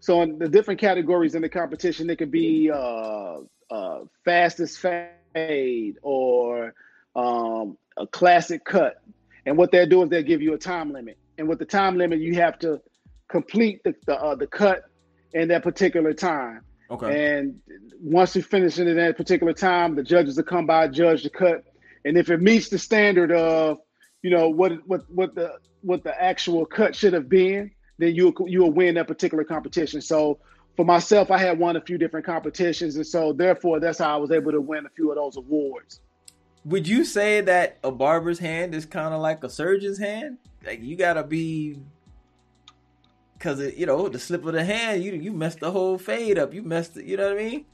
[0.00, 3.38] So in the different categories in the competition, it could be uh,
[3.70, 6.74] uh, fastest fade or
[7.14, 9.00] um, a classic cut.
[9.46, 11.96] And what they do is they give you a time limit, and with the time
[11.96, 12.80] limit, you have to
[13.30, 14.84] complete the the, uh, the cut
[15.32, 16.62] in that particular time.
[16.90, 17.36] Okay.
[17.36, 17.60] And
[18.00, 21.30] once you finish it in that particular time, the judges will come by, judge the
[21.30, 21.64] cut,
[22.04, 23.78] and if it meets the standard of,
[24.22, 28.34] you know, what what what the what the actual cut should have been, then you
[28.46, 30.00] you will win that particular competition.
[30.00, 30.38] So
[30.76, 34.16] for myself, I had won a few different competitions, and so therefore that's how I
[34.16, 36.00] was able to win a few of those awards.
[36.64, 40.38] Would you say that a barber's hand is kind of like a surgeon's hand?
[40.66, 41.78] Like you gotta be
[43.40, 46.52] because you know the slip of the hand, you you messed the whole fade up.
[46.52, 47.06] You messed it.
[47.06, 47.64] You know what I mean?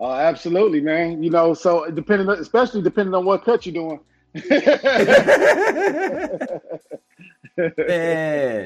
[0.00, 1.22] Oh, uh, absolutely, man.
[1.22, 4.00] You know, so depending, on, especially depending on what cut you're doing.
[4.34, 4.50] man,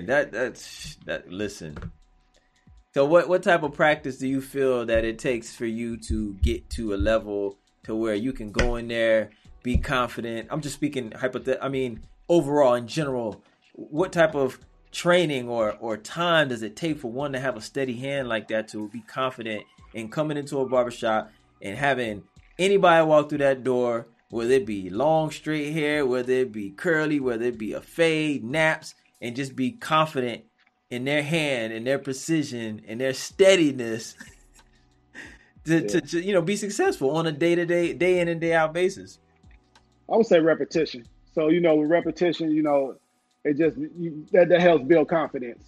[0.07, 1.31] that that's that.
[1.31, 1.77] Listen.
[2.95, 6.35] So, what what type of practice do you feel that it takes for you to
[6.43, 9.31] get to a level to where you can go in there,
[9.63, 10.49] be confident?
[10.51, 11.65] I'm just speaking hypothetical.
[11.65, 13.43] I mean, overall, in general,
[13.75, 14.59] what type of
[14.93, 18.49] training or or time does it take for one to have a steady hand like
[18.49, 22.23] that to be confident in coming into a barbershop and having
[22.59, 27.21] anybody walk through that door, whether it be long straight hair, whether it be curly,
[27.21, 30.45] whether it be a fade, naps, and just be confident
[30.91, 34.15] in their hand and their precision and their steadiness
[35.65, 35.87] to, yeah.
[35.87, 38.53] to, to, you know be successful on a day to day, day in and day
[38.53, 39.19] out basis.
[40.11, 41.07] I would say repetition.
[41.35, 42.97] So you know, with repetition, you know,
[43.45, 45.65] it just you, that that helps build confidence.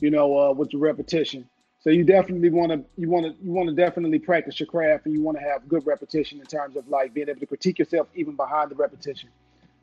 [0.00, 1.46] You know, uh, with your repetition.
[1.82, 5.06] So you definitely want to you want to you want to definitely practice your craft,
[5.06, 7.78] and you want to have good repetition in terms of like being able to critique
[7.78, 9.30] yourself even behind the repetition.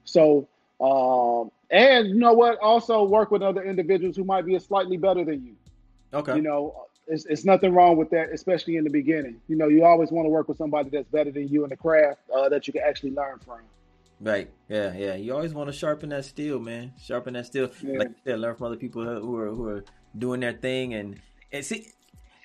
[0.06, 0.48] So,
[0.80, 2.60] um, and you know what?
[2.60, 5.56] Also work with other individuals who might be a slightly better than you.
[6.14, 6.36] Okay.
[6.36, 9.42] You know, it's, it's nothing wrong with that, especially in the beginning.
[9.48, 11.78] You know, you always want to work with somebody that's better than you in the
[11.78, 13.60] craft uh, that you can actually learn from.
[14.20, 14.50] Right.
[14.68, 14.94] Yeah.
[14.96, 15.16] Yeah.
[15.16, 16.94] You always want to sharpen that steel, man.
[17.02, 17.70] Sharpen that steel.
[17.82, 18.00] Yeah.
[18.00, 19.84] Like you said, learn from other people who are who are
[20.18, 21.20] doing their thing and
[21.52, 21.88] and see,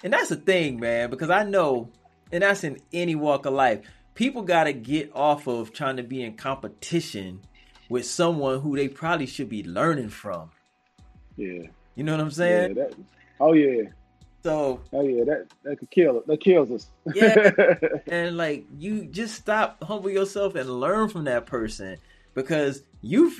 [0.05, 1.91] and that's the thing, man, because I know,
[2.31, 3.81] and that's in any walk of life,
[4.15, 7.41] people got to get off of trying to be in competition
[7.89, 10.51] with someone who they probably should be learning from.
[11.37, 11.63] Yeah.
[11.95, 12.77] You know what I'm saying?
[12.77, 12.95] Yeah, that,
[13.41, 13.85] oh yeah.
[14.42, 16.87] So oh yeah, that that could kill that kills us.
[17.14, 17.50] yeah,
[18.07, 21.98] and like you just stop, humble yourself, and learn from that person
[22.35, 23.33] because you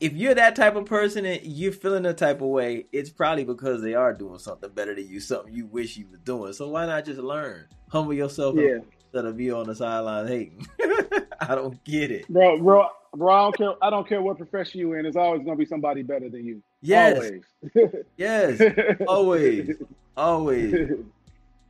[0.00, 3.44] if you're that type of person and you're feeling a type of way, it's probably
[3.44, 6.52] because they are doing something better than you, something you wish you were doing.
[6.52, 7.66] So why not just learn?
[7.90, 8.78] Humble yourself yeah.
[9.02, 10.66] instead of be on the sideline hating.
[11.48, 12.28] I don't get it.
[12.28, 15.42] Bro, bro, bro, I don't care I don't care what profession you in, there's always
[15.44, 16.62] gonna be somebody better than you.
[16.80, 17.16] Yes.
[17.16, 17.94] Always.
[18.16, 18.96] yes.
[19.06, 19.76] Always.
[20.16, 20.90] Always.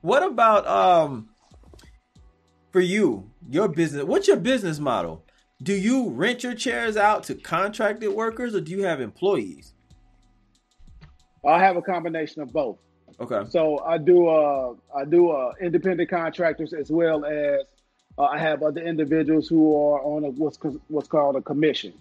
[0.01, 1.29] What about um
[2.73, 4.05] for you, your business?
[4.05, 5.25] What's your business model?
[5.63, 9.75] do you rent your chairs out to contracted workers or do you have employees?
[11.47, 12.79] I have a combination of both.
[13.21, 13.49] Okay.
[13.51, 17.63] So I do uh I do uh independent contractors as well as
[18.19, 21.93] uh, I have other individuals who are on a, what's what's called a commission.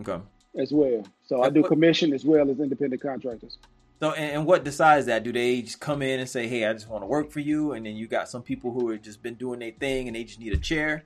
[0.00, 0.18] Okay.
[0.56, 1.04] As well.
[1.26, 3.58] So I do commission as well as independent contractors.
[4.00, 5.24] So and, and, what decides that?
[5.24, 7.72] Do they just come in and say, "Hey, I just want to work for you,"
[7.72, 10.24] and then you got some people who have just been doing their thing and they
[10.24, 11.04] just need a chair,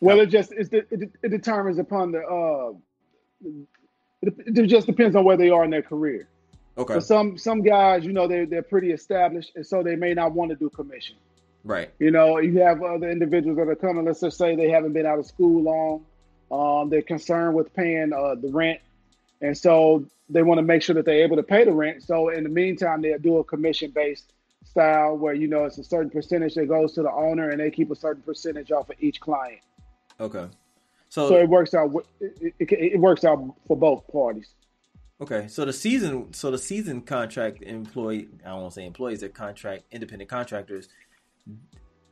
[0.00, 2.72] well, it just it, it determines upon the uh,
[4.22, 6.28] it, it just depends on where they are in their career.
[6.76, 6.94] Okay.
[6.94, 10.32] For some some guys, you know, they they're pretty established, and so they may not
[10.32, 11.16] want to do commission.
[11.66, 11.90] Right.
[11.98, 14.04] You know, you have other individuals that are coming.
[14.04, 16.06] Let's just say they haven't been out of school long.
[16.52, 18.78] Um, they're concerned with paying uh, the rent,
[19.40, 22.04] and so they want to make sure that they're able to pay the rent.
[22.04, 24.32] So in the meantime, they'll do a commission based
[24.64, 27.72] style where you know it's a certain percentage that goes to the owner, and they
[27.72, 29.58] keep a certain percentage off of each client.
[30.20, 30.46] Okay.
[31.08, 31.90] So, so it works out.
[32.20, 34.50] It, it, it, works out for both parties.
[35.20, 39.20] Okay, so the season, so the season contract employee, I don't want to say employees,
[39.20, 40.88] they're contract independent contractors.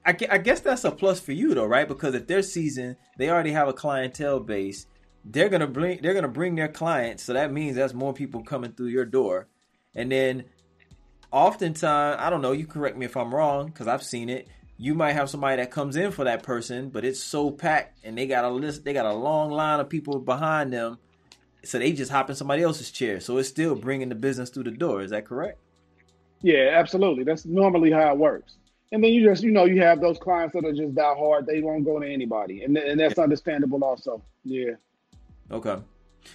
[0.07, 1.89] I, guess that's a plus for you though, right?
[1.89, 4.87] Because if they're seasoned, they already have a clientele base.
[5.25, 8.73] They're gonna bring, they're gonna bring their clients, so that means that's more people coming
[8.73, 9.49] through your door.
[9.95, 10.45] And then,
[11.31, 12.53] oftentimes, I don't know.
[12.53, 15.71] You correct me if I'm wrong, because I've seen it you might have somebody that
[15.71, 18.93] comes in for that person, but it's so packed and they got a list, they
[18.93, 20.99] got a long line of people behind them.
[21.65, 23.21] So they just hop in somebody else's chair.
[23.21, 25.01] So it's still bringing the business through the door.
[25.01, 25.59] Is that correct?
[26.43, 27.25] Yeah, absolutely.
[27.25, 28.57] That's normally how it works.
[28.95, 31.47] And then you just, you know, you have those clients that are just die hard.
[31.47, 34.23] They won't go to anybody, and and that's understandable also.
[34.45, 34.75] Yeah.
[35.51, 35.79] Okay.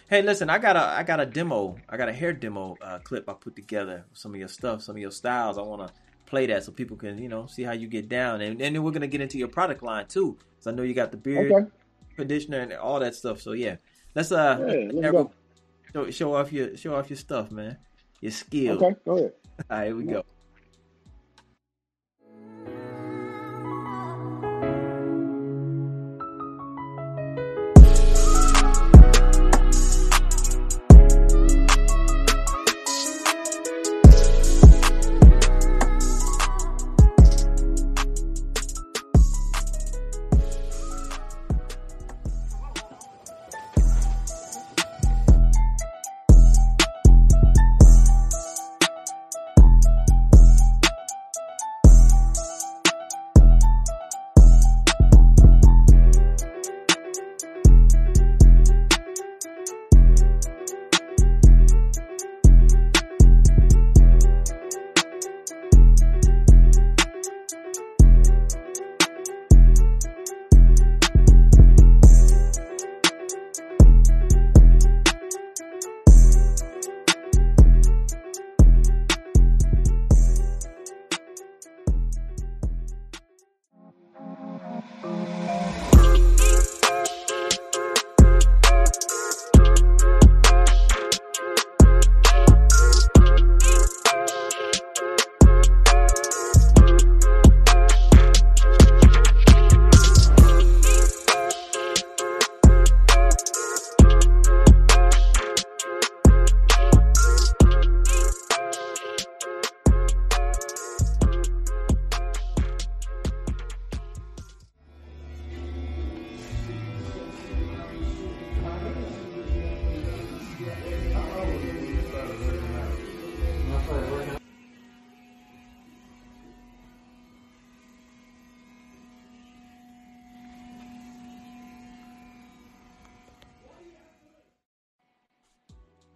[0.09, 1.77] Hey, listen, I got a I got a demo.
[1.87, 4.05] I got a hair demo uh, clip I put together.
[4.11, 5.57] Some of your stuff, some of your styles.
[5.57, 5.93] I want to
[6.25, 8.83] play that so people can you know see how you get down, and, and then
[8.83, 10.37] we're gonna get into your product line too.
[10.57, 11.65] Cause I know you got the beard okay.
[12.17, 13.39] conditioner and all that stuff.
[13.39, 13.77] So yeah,
[14.15, 15.31] let's uh yeah, let's go.
[15.93, 17.77] Show, show, off your show off your stuff, man.
[18.19, 18.83] Your skill.
[18.83, 19.33] Okay, go ahead.
[19.71, 20.25] all right, here we go.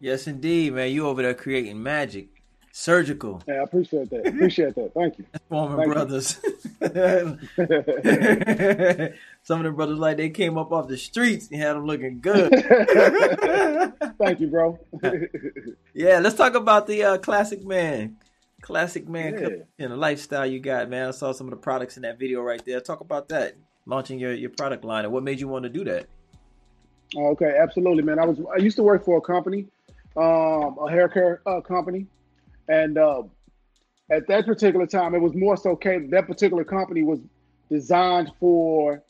[0.03, 0.91] Yes, indeed, man.
[0.91, 2.27] You over there creating magic,
[2.73, 3.41] surgical.
[3.47, 4.27] Yeah, I appreciate that.
[4.27, 4.93] Appreciate that.
[4.93, 5.25] Thank you.
[5.47, 5.93] Former Thank you.
[5.93, 6.41] brothers.
[9.43, 12.19] Some of the brothers like they came up off the streets and had them looking
[12.19, 12.51] good.
[14.19, 14.77] Thank you, bro.
[15.93, 18.17] yeah, let's talk about the uh, classic man.
[18.61, 19.47] Classic man Yeah.
[19.85, 21.07] and the lifestyle you got, man.
[21.07, 22.81] I saw some of the products in that video right there.
[22.81, 23.55] Talk about that.
[23.85, 26.07] Launching your, your product line and what made you want to do that?
[27.15, 28.19] Okay, absolutely, man.
[28.19, 29.67] I was I used to work for a company,
[30.15, 32.07] um, a hair care uh, company,
[32.67, 33.23] and uh,
[34.09, 36.11] at that particular time, it was more so catered.
[36.11, 37.19] That particular company was
[37.69, 39.01] designed for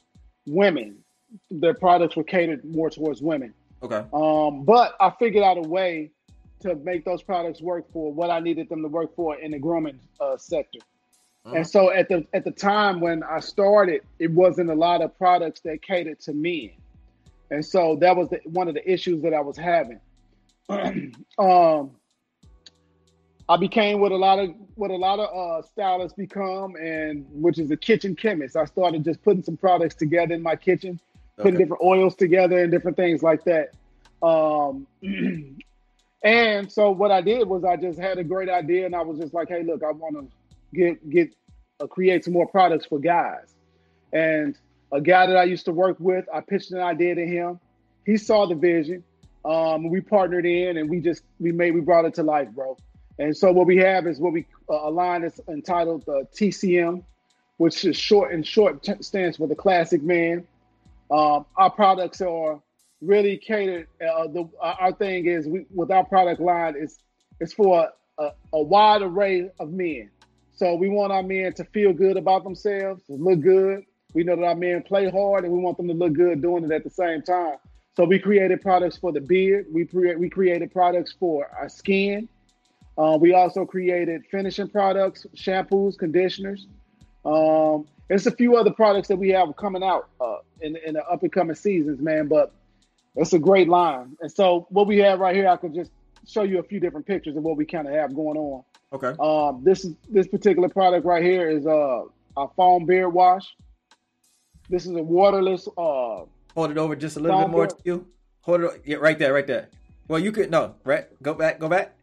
[0.45, 0.97] women.
[1.49, 3.53] Their products were catered more towards women.
[3.81, 4.03] Okay.
[4.13, 6.11] Um, but I figured out a way
[6.61, 9.59] to make those products work for what I needed them to work for in the
[9.59, 10.79] grooming uh, sector.
[11.45, 15.17] And so at the at the time when I started, it wasn't a lot of
[15.17, 16.71] products that catered to men,
[17.51, 19.99] and so that was the, one of the issues that I was having.
[21.39, 21.91] um,
[23.49, 27.59] I became what a lot of what a lot of uh, stylists become, and which
[27.59, 28.55] is a kitchen chemist.
[28.55, 30.99] I started just putting some products together in my kitchen,
[31.41, 31.57] putting Okay.
[31.57, 33.69] different oils together and different things like that.
[34.25, 34.87] Um,
[36.23, 39.19] and so what I did was I just had a great idea, and I was
[39.19, 40.31] just like, "Hey, look, I want to
[40.73, 41.35] get get
[41.81, 43.53] uh, create some more products for guys."
[44.13, 44.57] And
[44.91, 47.59] a guy that I used to work with, I pitched an idea to him.
[48.05, 49.03] He saw the vision.
[49.45, 52.77] Um, we partnered in, and we just we made we brought it to life, bro.
[53.19, 57.03] And so what we have is what we uh, a line that's entitled uh, TCM,
[57.57, 60.47] which is short and short t- stands for the classic man.
[61.11, 62.61] Um, our products are
[63.01, 63.87] really catered.
[64.01, 66.99] Uh, the our our thing is we, with our product line is
[67.39, 70.09] it's for a, a wide array of men.
[70.55, 73.83] So we want our men to feel good about themselves, look good.
[74.13, 76.63] We know that our men play hard, and we want them to look good doing
[76.63, 77.57] it at the same time.
[77.95, 79.67] So we created products for the beard.
[79.71, 82.27] We pre- we created products for our skin.
[82.97, 86.67] Uh, we also created finishing products, shampoos, conditioners.
[87.25, 91.05] Um, there's a few other products that we have coming out uh, in, in the
[91.05, 92.27] up and coming seasons, man.
[92.27, 92.51] But
[93.15, 94.17] it's a great line.
[94.21, 95.91] And so what we have right here, I could just
[96.27, 98.63] show you a few different pictures of what we kind of have going on.
[98.91, 99.13] Okay.
[99.19, 102.03] Um, this is this particular product right here is uh,
[102.37, 103.55] a foam beard wash.
[104.69, 105.67] This is a waterless.
[105.77, 106.23] Uh,
[106.55, 108.07] Hold it over just a little bit more to you.
[108.41, 108.81] Hold it.
[108.85, 109.69] Yeah, right there, right there.
[110.07, 111.05] Well, you could no, right?
[111.23, 111.95] Go back, go back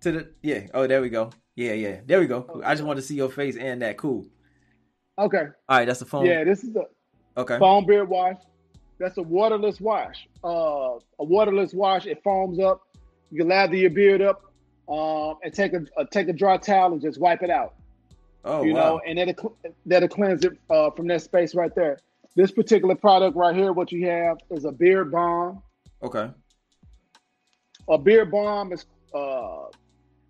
[0.00, 0.66] to the yeah.
[0.72, 1.30] Oh, there we go.
[1.56, 2.00] Yeah, yeah.
[2.06, 2.62] There we go.
[2.64, 3.96] I just want to see your face and that.
[3.96, 4.26] Cool.
[5.18, 6.24] okay, All right, that's the phone.
[6.26, 6.84] yeah, this is a
[7.36, 7.58] Okay.
[7.58, 8.36] foam beard wash.
[8.98, 10.26] That's a waterless wash.
[10.44, 12.06] Uh, a waterless wash.
[12.06, 12.82] It foams up.
[13.30, 14.42] You can lather your beard up,
[14.88, 17.74] um, and take a, uh take a dry towel and just wipe it out.
[18.44, 18.80] Oh you wow.
[18.80, 21.98] know, and that'll, that'll cleanse it uh, from that space right there.
[22.36, 25.62] This particular product right here, what you have is a beard balm.
[26.02, 26.30] Okay.
[27.88, 29.64] A beard balm is uh,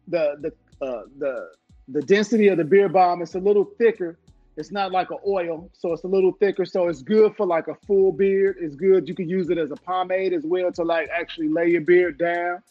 [0.08, 1.50] the the uh, the
[1.88, 4.18] the density of the beard balm is a little thicker.
[4.56, 6.64] It's not like an oil, so it's a little thicker.
[6.64, 8.56] So it's good for like a full beard.
[8.60, 9.08] It's good.
[9.08, 12.18] You can use it as a pomade as well to like actually lay your beard
[12.18, 12.62] down.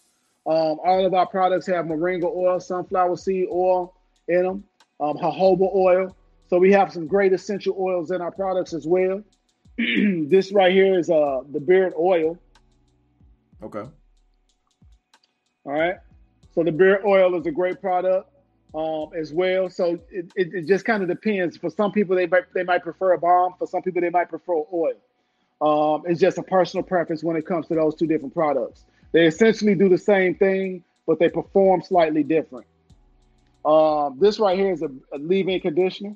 [0.46, 3.94] Um, all of our products have moringa oil, sunflower seed oil
[4.28, 4.64] in them,
[5.00, 6.16] um, jojoba oil.
[6.50, 9.22] So we have some great essential oils in our products as well.
[9.78, 12.38] this right here is uh, the beard oil.
[13.62, 13.86] Okay.
[15.66, 15.98] All right.
[16.56, 18.30] So the beard oil is a great product
[18.74, 19.70] um, as well.
[19.70, 21.56] So it, it, it just kind of depends.
[21.56, 23.54] For some people, they might, they might prefer a balm.
[23.60, 24.94] For some people, they might prefer oil.
[25.62, 28.86] Um, it's just a personal preference when it comes to those two different products.
[29.12, 32.66] They essentially do the same thing, but they perform slightly different.
[33.66, 36.16] Um, this right here is a, a leave-in conditioner.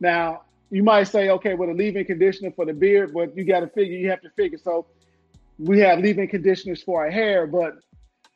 [0.00, 3.60] Now, you might say, okay, with a leave-in conditioner for the beard, but you got
[3.60, 4.58] to figure, you have to figure.
[4.58, 4.86] So
[5.58, 7.74] we have leave-in conditioners for our hair, but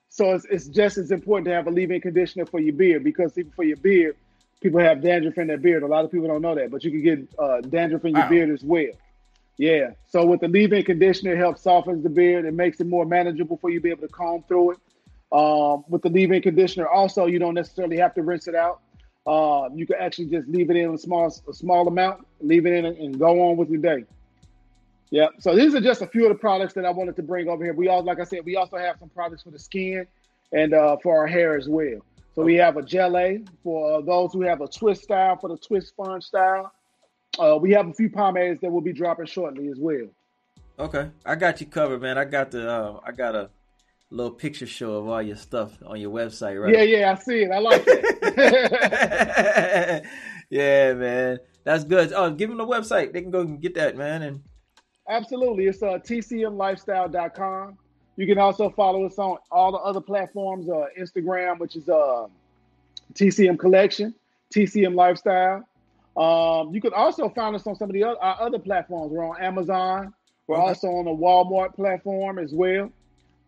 [0.09, 3.37] so it's, it's just as important to have a leave-in conditioner for your beard because
[3.39, 4.17] even for your beard,
[4.63, 5.83] people have dandruff in their beard.
[5.83, 8.23] A lot of people don't know that, but you can get uh, dandruff in your
[8.23, 8.29] Wow.
[8.29, 8.93] beard as well.
[9.57, 9.91] Yeah.
[10.09, 12.45] So with the leave-in conditioner, it helps softens the beard.
[12.45, 14.79] It makes it more manageable for you to be able to comb through it.
[15.33, 18.81] Um, with the leave-in conditioner, also you don't necessarily have to rinse it out.
[19.27, 22.73] Uh, you can actually just leave it in a small a small amount, leave it
[22.75, 24.05] in, and, go on with your day.
[25.11, 25.29] Yeah.
[25.39, 27.65] So these are just a few of the products that I wanted to bring over
[27.65, 27.73] here.
[27.73, 30.07] We all, like I said, we also have some products for the skin
[30.53, 32.01] and uh, for our hair as well.
[32.35, 35.57] So we have a gelée for uh, those who have a twist style for the
[35.57, 36.73] twist sponge style.
[37.39, 40.09] Uh, we have a few pomades that will be dropping shortly as well.
[40.79, 41.09] Okay.
[41.25, 42.19] I got you covered, man.
[42.19, 43.51] I got the uh, I got a
[44.15, 46.73] little picture show of all your stuff on your website, right?
[46.75, 47.51] Yeah, yeah, I see it.
[47.51, 48.15] I like it.
[50.51, 51.39] yeah, man.
[51.65, 52.13] That's good.
[52.15, 53.13] Oh, give them the website.
[53.13, 54.23] They can go and get that, man.
[54.23, 54.43] And
[55.09, 55.67] Absolutely.
[55.67, 57.79] It's uh, tcmlifestyle.com.
[58.17, 62.27] You can also follow us on all the other platforms, uh, Instagram, which is uh,
[63.15, 64.15] TCM Collection,
[64.55, 65.67] TCM Lifestyle.
[66.17, 69.11] Um, you can also find us on some of the other, our other platforms.
[69.13, 70.15] We're on Amazon.
[70.47, 70.69] We're Okay.
[70.69, 72.91] also on the Walmart platform as well.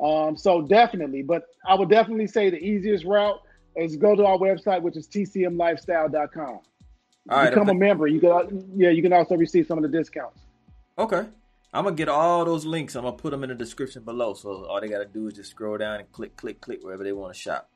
[0.00, 3.40] Um, so definitely, but I would definitely say the easiest route
[3.76, 6.46] is go to our website, which is tcmlifestyle.com.
[6.48, 6.62] All
[7.28, 7.50] right.
[7.50, 8.06] Become a member.
[8.06, 10.40] You can, yeah, you can also receive some of the discounts.
[10.98, 11.24] okay.
[11.74, 12.94] I'm gonna get all those links.
[12.94, 14.32] I'm gonna put them in the description below.
[14.32, 17.12] So all they gotta do is just scroll down and click, click, click wherever they
[17.12, 17.68] want to shop.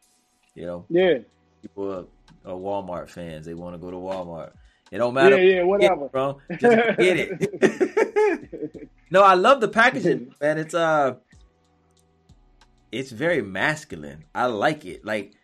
[0.55, 1.19] You know, Yeah,
[1.61, 3.45] people are, are Walmart fans.
[3.45, 4.53] They want to go to Walmart.
[4.91, 5.37] It don't matter.
[5.43, 6.09] yeah, Get whatever.
[6.09, 6.41] bro.
[6.53, 6.63] Just
[6.99, 8.89] get it.
[9.11, 10.57] no, I love the packaging, man.
[10.57, 11.17] It's uh,
[12.93, 14.25] it's very masculine.
[14.35, 15.05] I like it.
[15.05, 15.35] Like,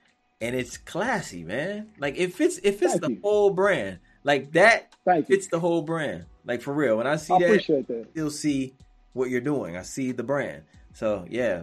[0.40, 1.88] and it's classy, man.
[1.98, 2.58] Like it fits.
[2.58, 3.20] It fits Thank the you.
[3.22, 3.98] whole brand.
[4.24, 5.36] Like that Thank you.
[5.36, 6.26] fits the whole brand.
[6.44, 6.98] Like for real.
[6.98, 8.06] When I see I that, that.
[8.10, 8.74] still see
[9.12, 9.76] what you're doing.
[9.76, 10.62] I see the brand.
[10.92, 11.62] So yeah,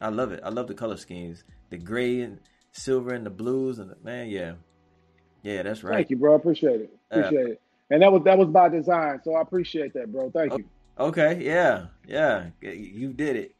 [0.00, 0.40] I love it.
[0.44, 2.40] I love the color schemes, the gray and
[2.72, 4.54] silver and the blues and the, man, yeah,
[5.42, 5.96] yeah, that's right.
[5.96, 6.34] Thank you, bro.
[6.34, 6.90] I appreciate it.
[7.10, 7.60] Appreciate it.
[7.90, 10.30] And that was that was by design, so I appreciate that, bro.
[10.30, 10.64] Thank you.
[10.98, 13.54] Okay, yeah, yeah, you did it.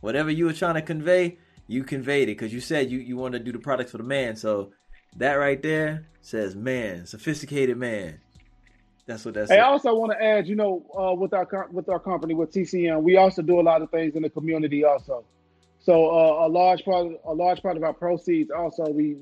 [0.00, 3.32] Whatever you were trying to convey, you conveyed it because you said you you want
[3.32, 4.36] to do the products for the man.
[4.36, 4.72] So
[5.16, 8.20] that right there says man, sophisticated man.
[9.06, 9.50] That's what that's.
[9.50, 12.52] Hey, I also want to add, you know, uh, with our with our company with
[12.52, 15.24] TCM, we also do a lot of things in the community also.
[15.80, 19.16] So uh, a large part a large part of our proceeds also we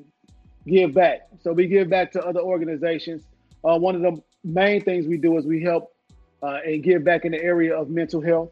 [0.67, 1.29] give back.
[1.41, 3.23] So we give back to other organizations.
[3.65, 5.95] Uh, one of the main things we do is we help
[6.43, 8.51] uh, and give back in the area of mental health.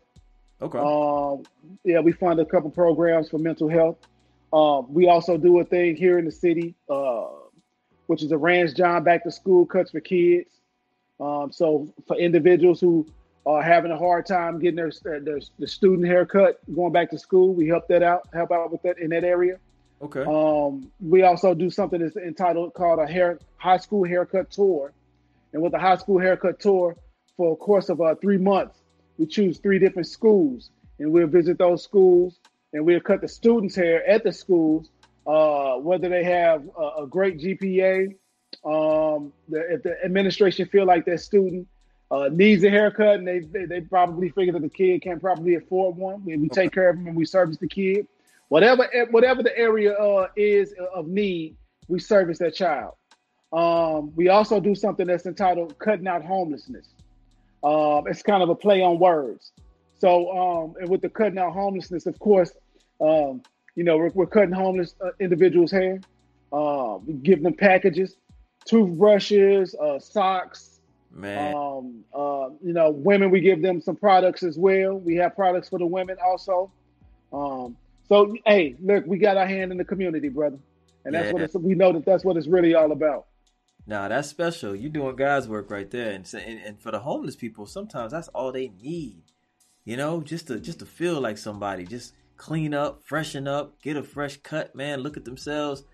[0.62, 0.78] Okay.
[0.78, 1.44] Um,
[1.84, 3.96] yeah, we fund a couple programs for mental health.
[4.52, 7.26] Um, we also do a thing here in the city, uh,
[8.06, 10.50] which is a Rance John Back to School Cuts for Kids.
[11.18, 13.06] Um, so for individuals who
[13.46, 17.52] are having a hard time getting their, their the student haircut going back to school,
[17.52, 19.58] we help that out, help out with that in that area.
[20.02, 20.22] okay.
[20.22, 24.92] Um, we also do something that's entitled called a hair high school haircut tour,
[25.52, 26.96] and with the high school haircut tour,
[27.36, 28.80] for a course of uh, three months,
[29.18, 32.38] we choose three different schools, and we'll visit those schools,
[32.72, 34.90] and we'll cut the students' hair at the schools,
[35.26, 38.14] uh, whether they have a, a great GPA,
[38.64, 41.66] um, the, if the administration feel like that student
[42.10, 45.54] uh, needs a haircut, and they, they they probably figure that the kid can't probably
[45.54, 48.06] afford one, and we take care of them and we service the kid
[48.48, 51.56] whatever whatever the area uh, is of need,
[51.88, 52.94] we service that child.
[53.52, 56.86] Um, we also do something that's entitled "Cutting Out Homelessness."
[57.64, 59.52] Um, it's kind of a play on words.
[59.98, 62.52] So, um, and with the cutting out homelessness, of course,
[63.00, 63.42] um,
[63.74, 66.00] you know, we're, we're cutting homeless uh, individuals' hair.
[66.52, 68.16] Uh, we give them packages,
[68.66, 70.80] toothbrushes, uh, socks,
[71.16, 74.98] Man, um, uh, you know, women, we give them some products as well.
[74.98, 76.72] We have products for the women also.
[77.32, 77.76] Um,
[78.08, 80.58] so, hey, look, we got our hand in the community, brother,
[81.04, 81.44] and that's what Yeah.
[81.46, 83.26] it's, we know that that's what it's really all about.
[83.86, 84.74] Nah, that's special.
[84.74, 88.28] You're doing God's work right there, and, and and for the homeless people, sometimes that's
[88.28, 89.22] all they need.
[89.84, 93.96] You know, just to just to feel like somebody, just clean up, freshen up, get
[93.96, 95.00] a fresh cut, man.
[95.00, 95.84] Look at themselves.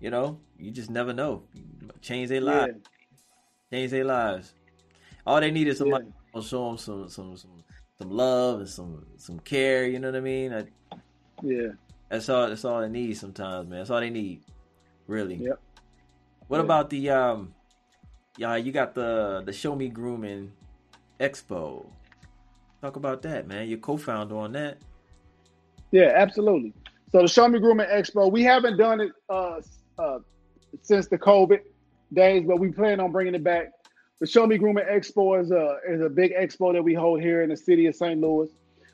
[0.00, 1.44] You know, you just never know.
[2.02, 2.78] Change their Yeah, lives.
[3.72, 4.54] Change their lives.
[5.26, 7.64] All they need is somebody to show them some some some
[7.98, 9.86] some love and some some care.
[9.86, 10.52] You know what I mean?
[10.52, 10.64] I,
[11.42, 11.68] yeah,
[12.10, 12.48] that's all.
[12.48, 13.80] That's all they need sometimes, man.
[13.80, 14.42] That's all they need,
[15.06, 15.36] really.
[15.36, 15.60] Yep.
[16.48, 16.64] What Yeah.
[16.64, 17.54] about the um?
[18.36, 20.52] Yeah, you got the the Show Me Grooming
[21.20, 21.86] Expo.
[22.80, 23.68] Talk about that, man.
[23.68, 24.78] Your co-founder on that.
[25.90, 26.72] yeah, absolutely.
[27.10, 29.60] So the Show Me Grooming Expo, we haven't done it uh,
[29.98, 30.18] uh,
[30.82, 31.60] since the COVID
[32.12, 33.70] days, but we plan on bringing it back.
[34.20, 37.42] The Show Me Grooming Expo is a is a big expo that we hold here
[37.42, 38.20] in the city of St.
[38.20, 38.48] Louis,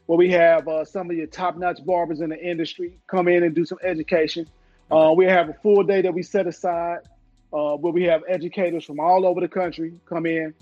[0.06, 3.42] where we have uh, some of your top notch barbers in the industry come in
[3.42, 4.46] and do some education.
[4.90, 6.98] Uh, we have a full day that we set aside
[7.54, 10.52] uh, where we have educators from all over the country come in,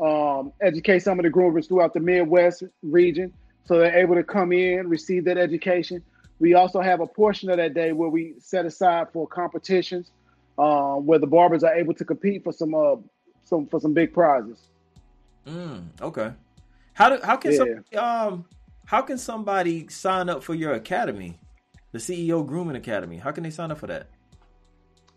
[0.00, 3.32] um, educate some of the groomers throughout the Midwest region,
[3.66, 6.02] so they're able to come in, receive that education.
[6.38, 10.10] We also have a portion of that day where we set aside for competitions,
[10.56, 12.96] uh, where the barbers are able to compete for some uh,
[13.44, 14.70] some for some big prizes.
[15.46, 16.32] Mm, okay.
[16.94, 17.58] How do how can Yeah.
[17.58, 18.44] somebody, um
[18.86, 21.38] how can somebody sign up for your academy,
[21.92, 23.18] the CEO Grooming Academy?
[23.18, 24.08] How can they sign up for that?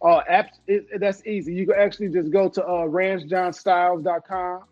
[0.04, 1.54] Uh, apps, it, that's easy.
[1.54, 4.64] You can actually just go to uh, rancejohnstyles.com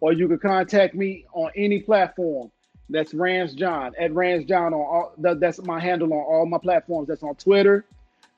[0.00, 2.50] or you can contact me on any platform.
[2.88, 5.12] That's Rance John at Rance John on all.
[5.18, 7.06] That, that's my handle on all my platforms.
[7.06, 7.84] That's on Twitter,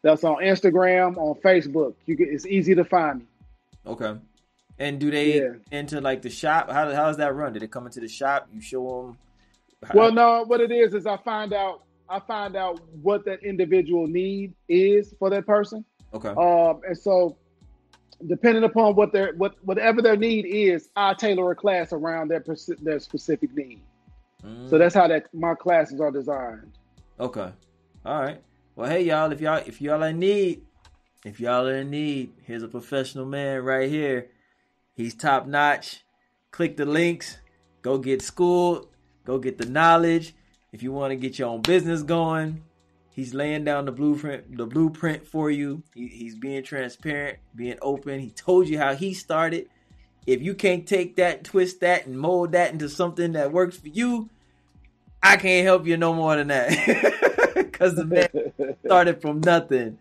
[0.03, 1.95] that's on Instagram, on Facebook.
[2.05, 3.27] You can, it's easy to find me.
[3.87, 4.15] Okay.
[4.79, 5.55] And do they Yeah.
[5.71, 6.71] enter like the shop?
[6.71, 7.55] How how does that run?
[7.55, 8.49] Did it come into the shop?
[8.53, 9.15] You show
[9.81, 13.43] them Well, no, what it is is I find out I find out what that
[13.43, 15.83] individual need is for that person.
[16.15, 16.29] Okay.
[16.29, 17.37] Um, and so
[18.27, 22.45] depending upon what their what whatever their need is, I tailor a class around their
[22.81, 23.81] their specific need.
[24.45, 24.71] Mm.
[24.71, 26.73] So that's how that my classes are designed.
[27.19, 27.51] Okay.
[28.05, 28.41] All right.
[28.75, 30.63] Well, hey y'all, if y'all if y'all in need,
[31.25, 34.29] if y'all are in need, here's a professional man right here.
[34.95, 36.05] He's top notch.
[36.51, 37.39] Click the links.
[37.81, 38.89] Go get schooled.
[39.25, 40.35] Go get the knowledge.
[40.73, 42.63] If you want to get your own business going,
[43.13, 45.83] he's laying down the blueprint, the blueprint for you.
[45.95, 48.21] He, he's being transparent, being open.
[48.21, 49.69] He told you how he started.
[50.27, 53.89] If you can't take that, twist that, and mold that into something that works for
[53.89, 54.31] you,
[55.23, 57.29] I can't help you no more than that.
[57.55, 58.29] Because the man
[58.85, 59.99] started from nothing,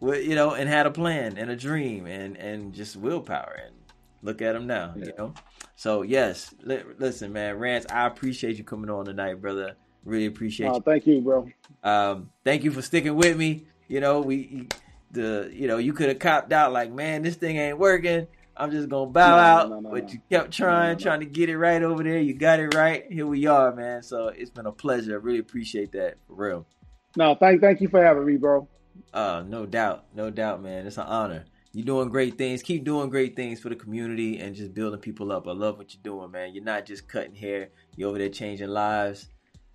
[0.00, 3.60] you know, and had a plan and a dream and and just willpower.
[3.66, 3.74] And
[4.22, 5.04] look at him now, yeah.
[5.04, 5.34] you know.
[5.76, 9.76] So yes, li- listen, man, Rance, I appreciate you coming on tonight, brother.
[10.08, 10.80] Really appreciate oh, you.
[10.80, 11.48] Thank you, bro.
[11.84, 13.66] Um, thank you for sticking with me.
[13.88, 14.66] You know, we
[15.10, 18.26] the you know you could have copped out like, man, this thing ain't working.
[18.56, 21.50] I'm just gonna bow no, out, no, no, but you kept trying, trying to get
[21.50, 22.18] it right over there.
[22.18, 23.04] You got it right.
[23.12, 24.02] Here we are, man.
[24.02, 25.12] So it's been a pleasure.
[25.12, 26.66] I really appreciate that for real.
[27.14, 28.66] No, thank thank you for having me, bro.
[29.12, 30.86] Uh, no doubt, no doubt, man.
[30.86, 31.44] It's an honor.
[31.72, 32.62] You're doing great things.
[32.62, 35.46] Keep doing great things for the community and just building people up.
[35.46, 36.54] I love what you're doing, man.
[36.54, 37.68] You're not just cutting hair.
[37.94, 39.28] You're over there changing lives,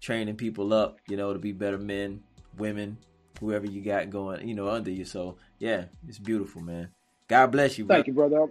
[0.03, 2.21] training people up, you know, to be better men,
[2.57, 2.97] women,
[3.39, 5.05] whoever you got going, you know, under you.
[5.05, 6.89] So yeah, it's beautiful, man.
[7.29, 7.85] God bless you.
[7.85, 7.95] Bro.
[7.95, 8.47] Thank you, brother.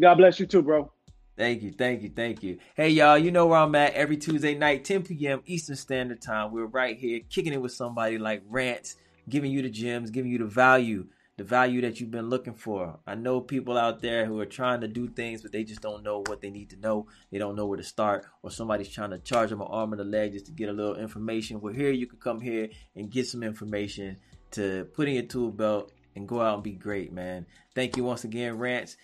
[0.00, 0.90] God bless you too, bro.
[1.36, 2.58] Thank you, thank you, thank you.
[2.74, 5.40] Hey, y'all, you know where I'm at every Tuesday night, 10 p.m.
[5.46, 6.50] Eastern Standard Time.
[6.50, 8.96] We're right here kicking it with somebody like Rance,
[9.28, 11.06] giving you the gems, giving you the value,
[11.38, 12.98] the value that you've been looking for.
[13.06, 16.02] I know people out there who are trying to do things, but they just don't
[16.02, 17.06] know what they need to know.
[17.30, 20.00] They don't know where to start, or somebody's trying to charge them an arm and
[20.00, 21.60] a leg just to get a little information.
[21.60, 24.16] Well, here you can come here and get some information
[24.50, 27.46] to put in your tool belt and go out and be great, man.
[27.72, 28.96] Thank you once again, Rance.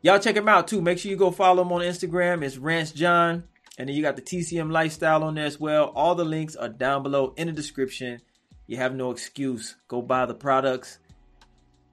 [0.00, 0.80] Y'all check him out too.
[0.80, 2.42] Make sure you go follow him on Instagram.
[2.42, 3.44] It's Rance John.
[3.76, 5.92] And then you got the TCM lifestyle on there as well.
[5.94, 8.22] All the links are down below in the description.
[8.66, 9.76] You have no excuse.
[9.86, 10.98] Go buy the products.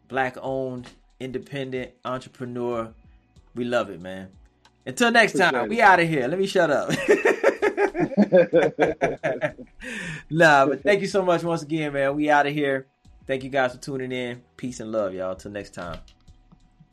[0.08, 0.90] Black owned,
[1.20, 2.94] independent entrepreneur.
[3.56, 4.30] We love it, man.
[4.86, 6.28] Until next time, we out of here.
[6.28, 6.90] Let me shut up.
[10.30, 12.16] nah, but thank you so much once again, man.
[12.16, 12.88] We out of here.
[13.26, 14.44] Thank you guys for tuning in.
[14.58, 15.36] Peace and love, y'all.
[15.36, 16.00] Till next time.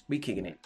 [0.08, 0.58] We kicking it.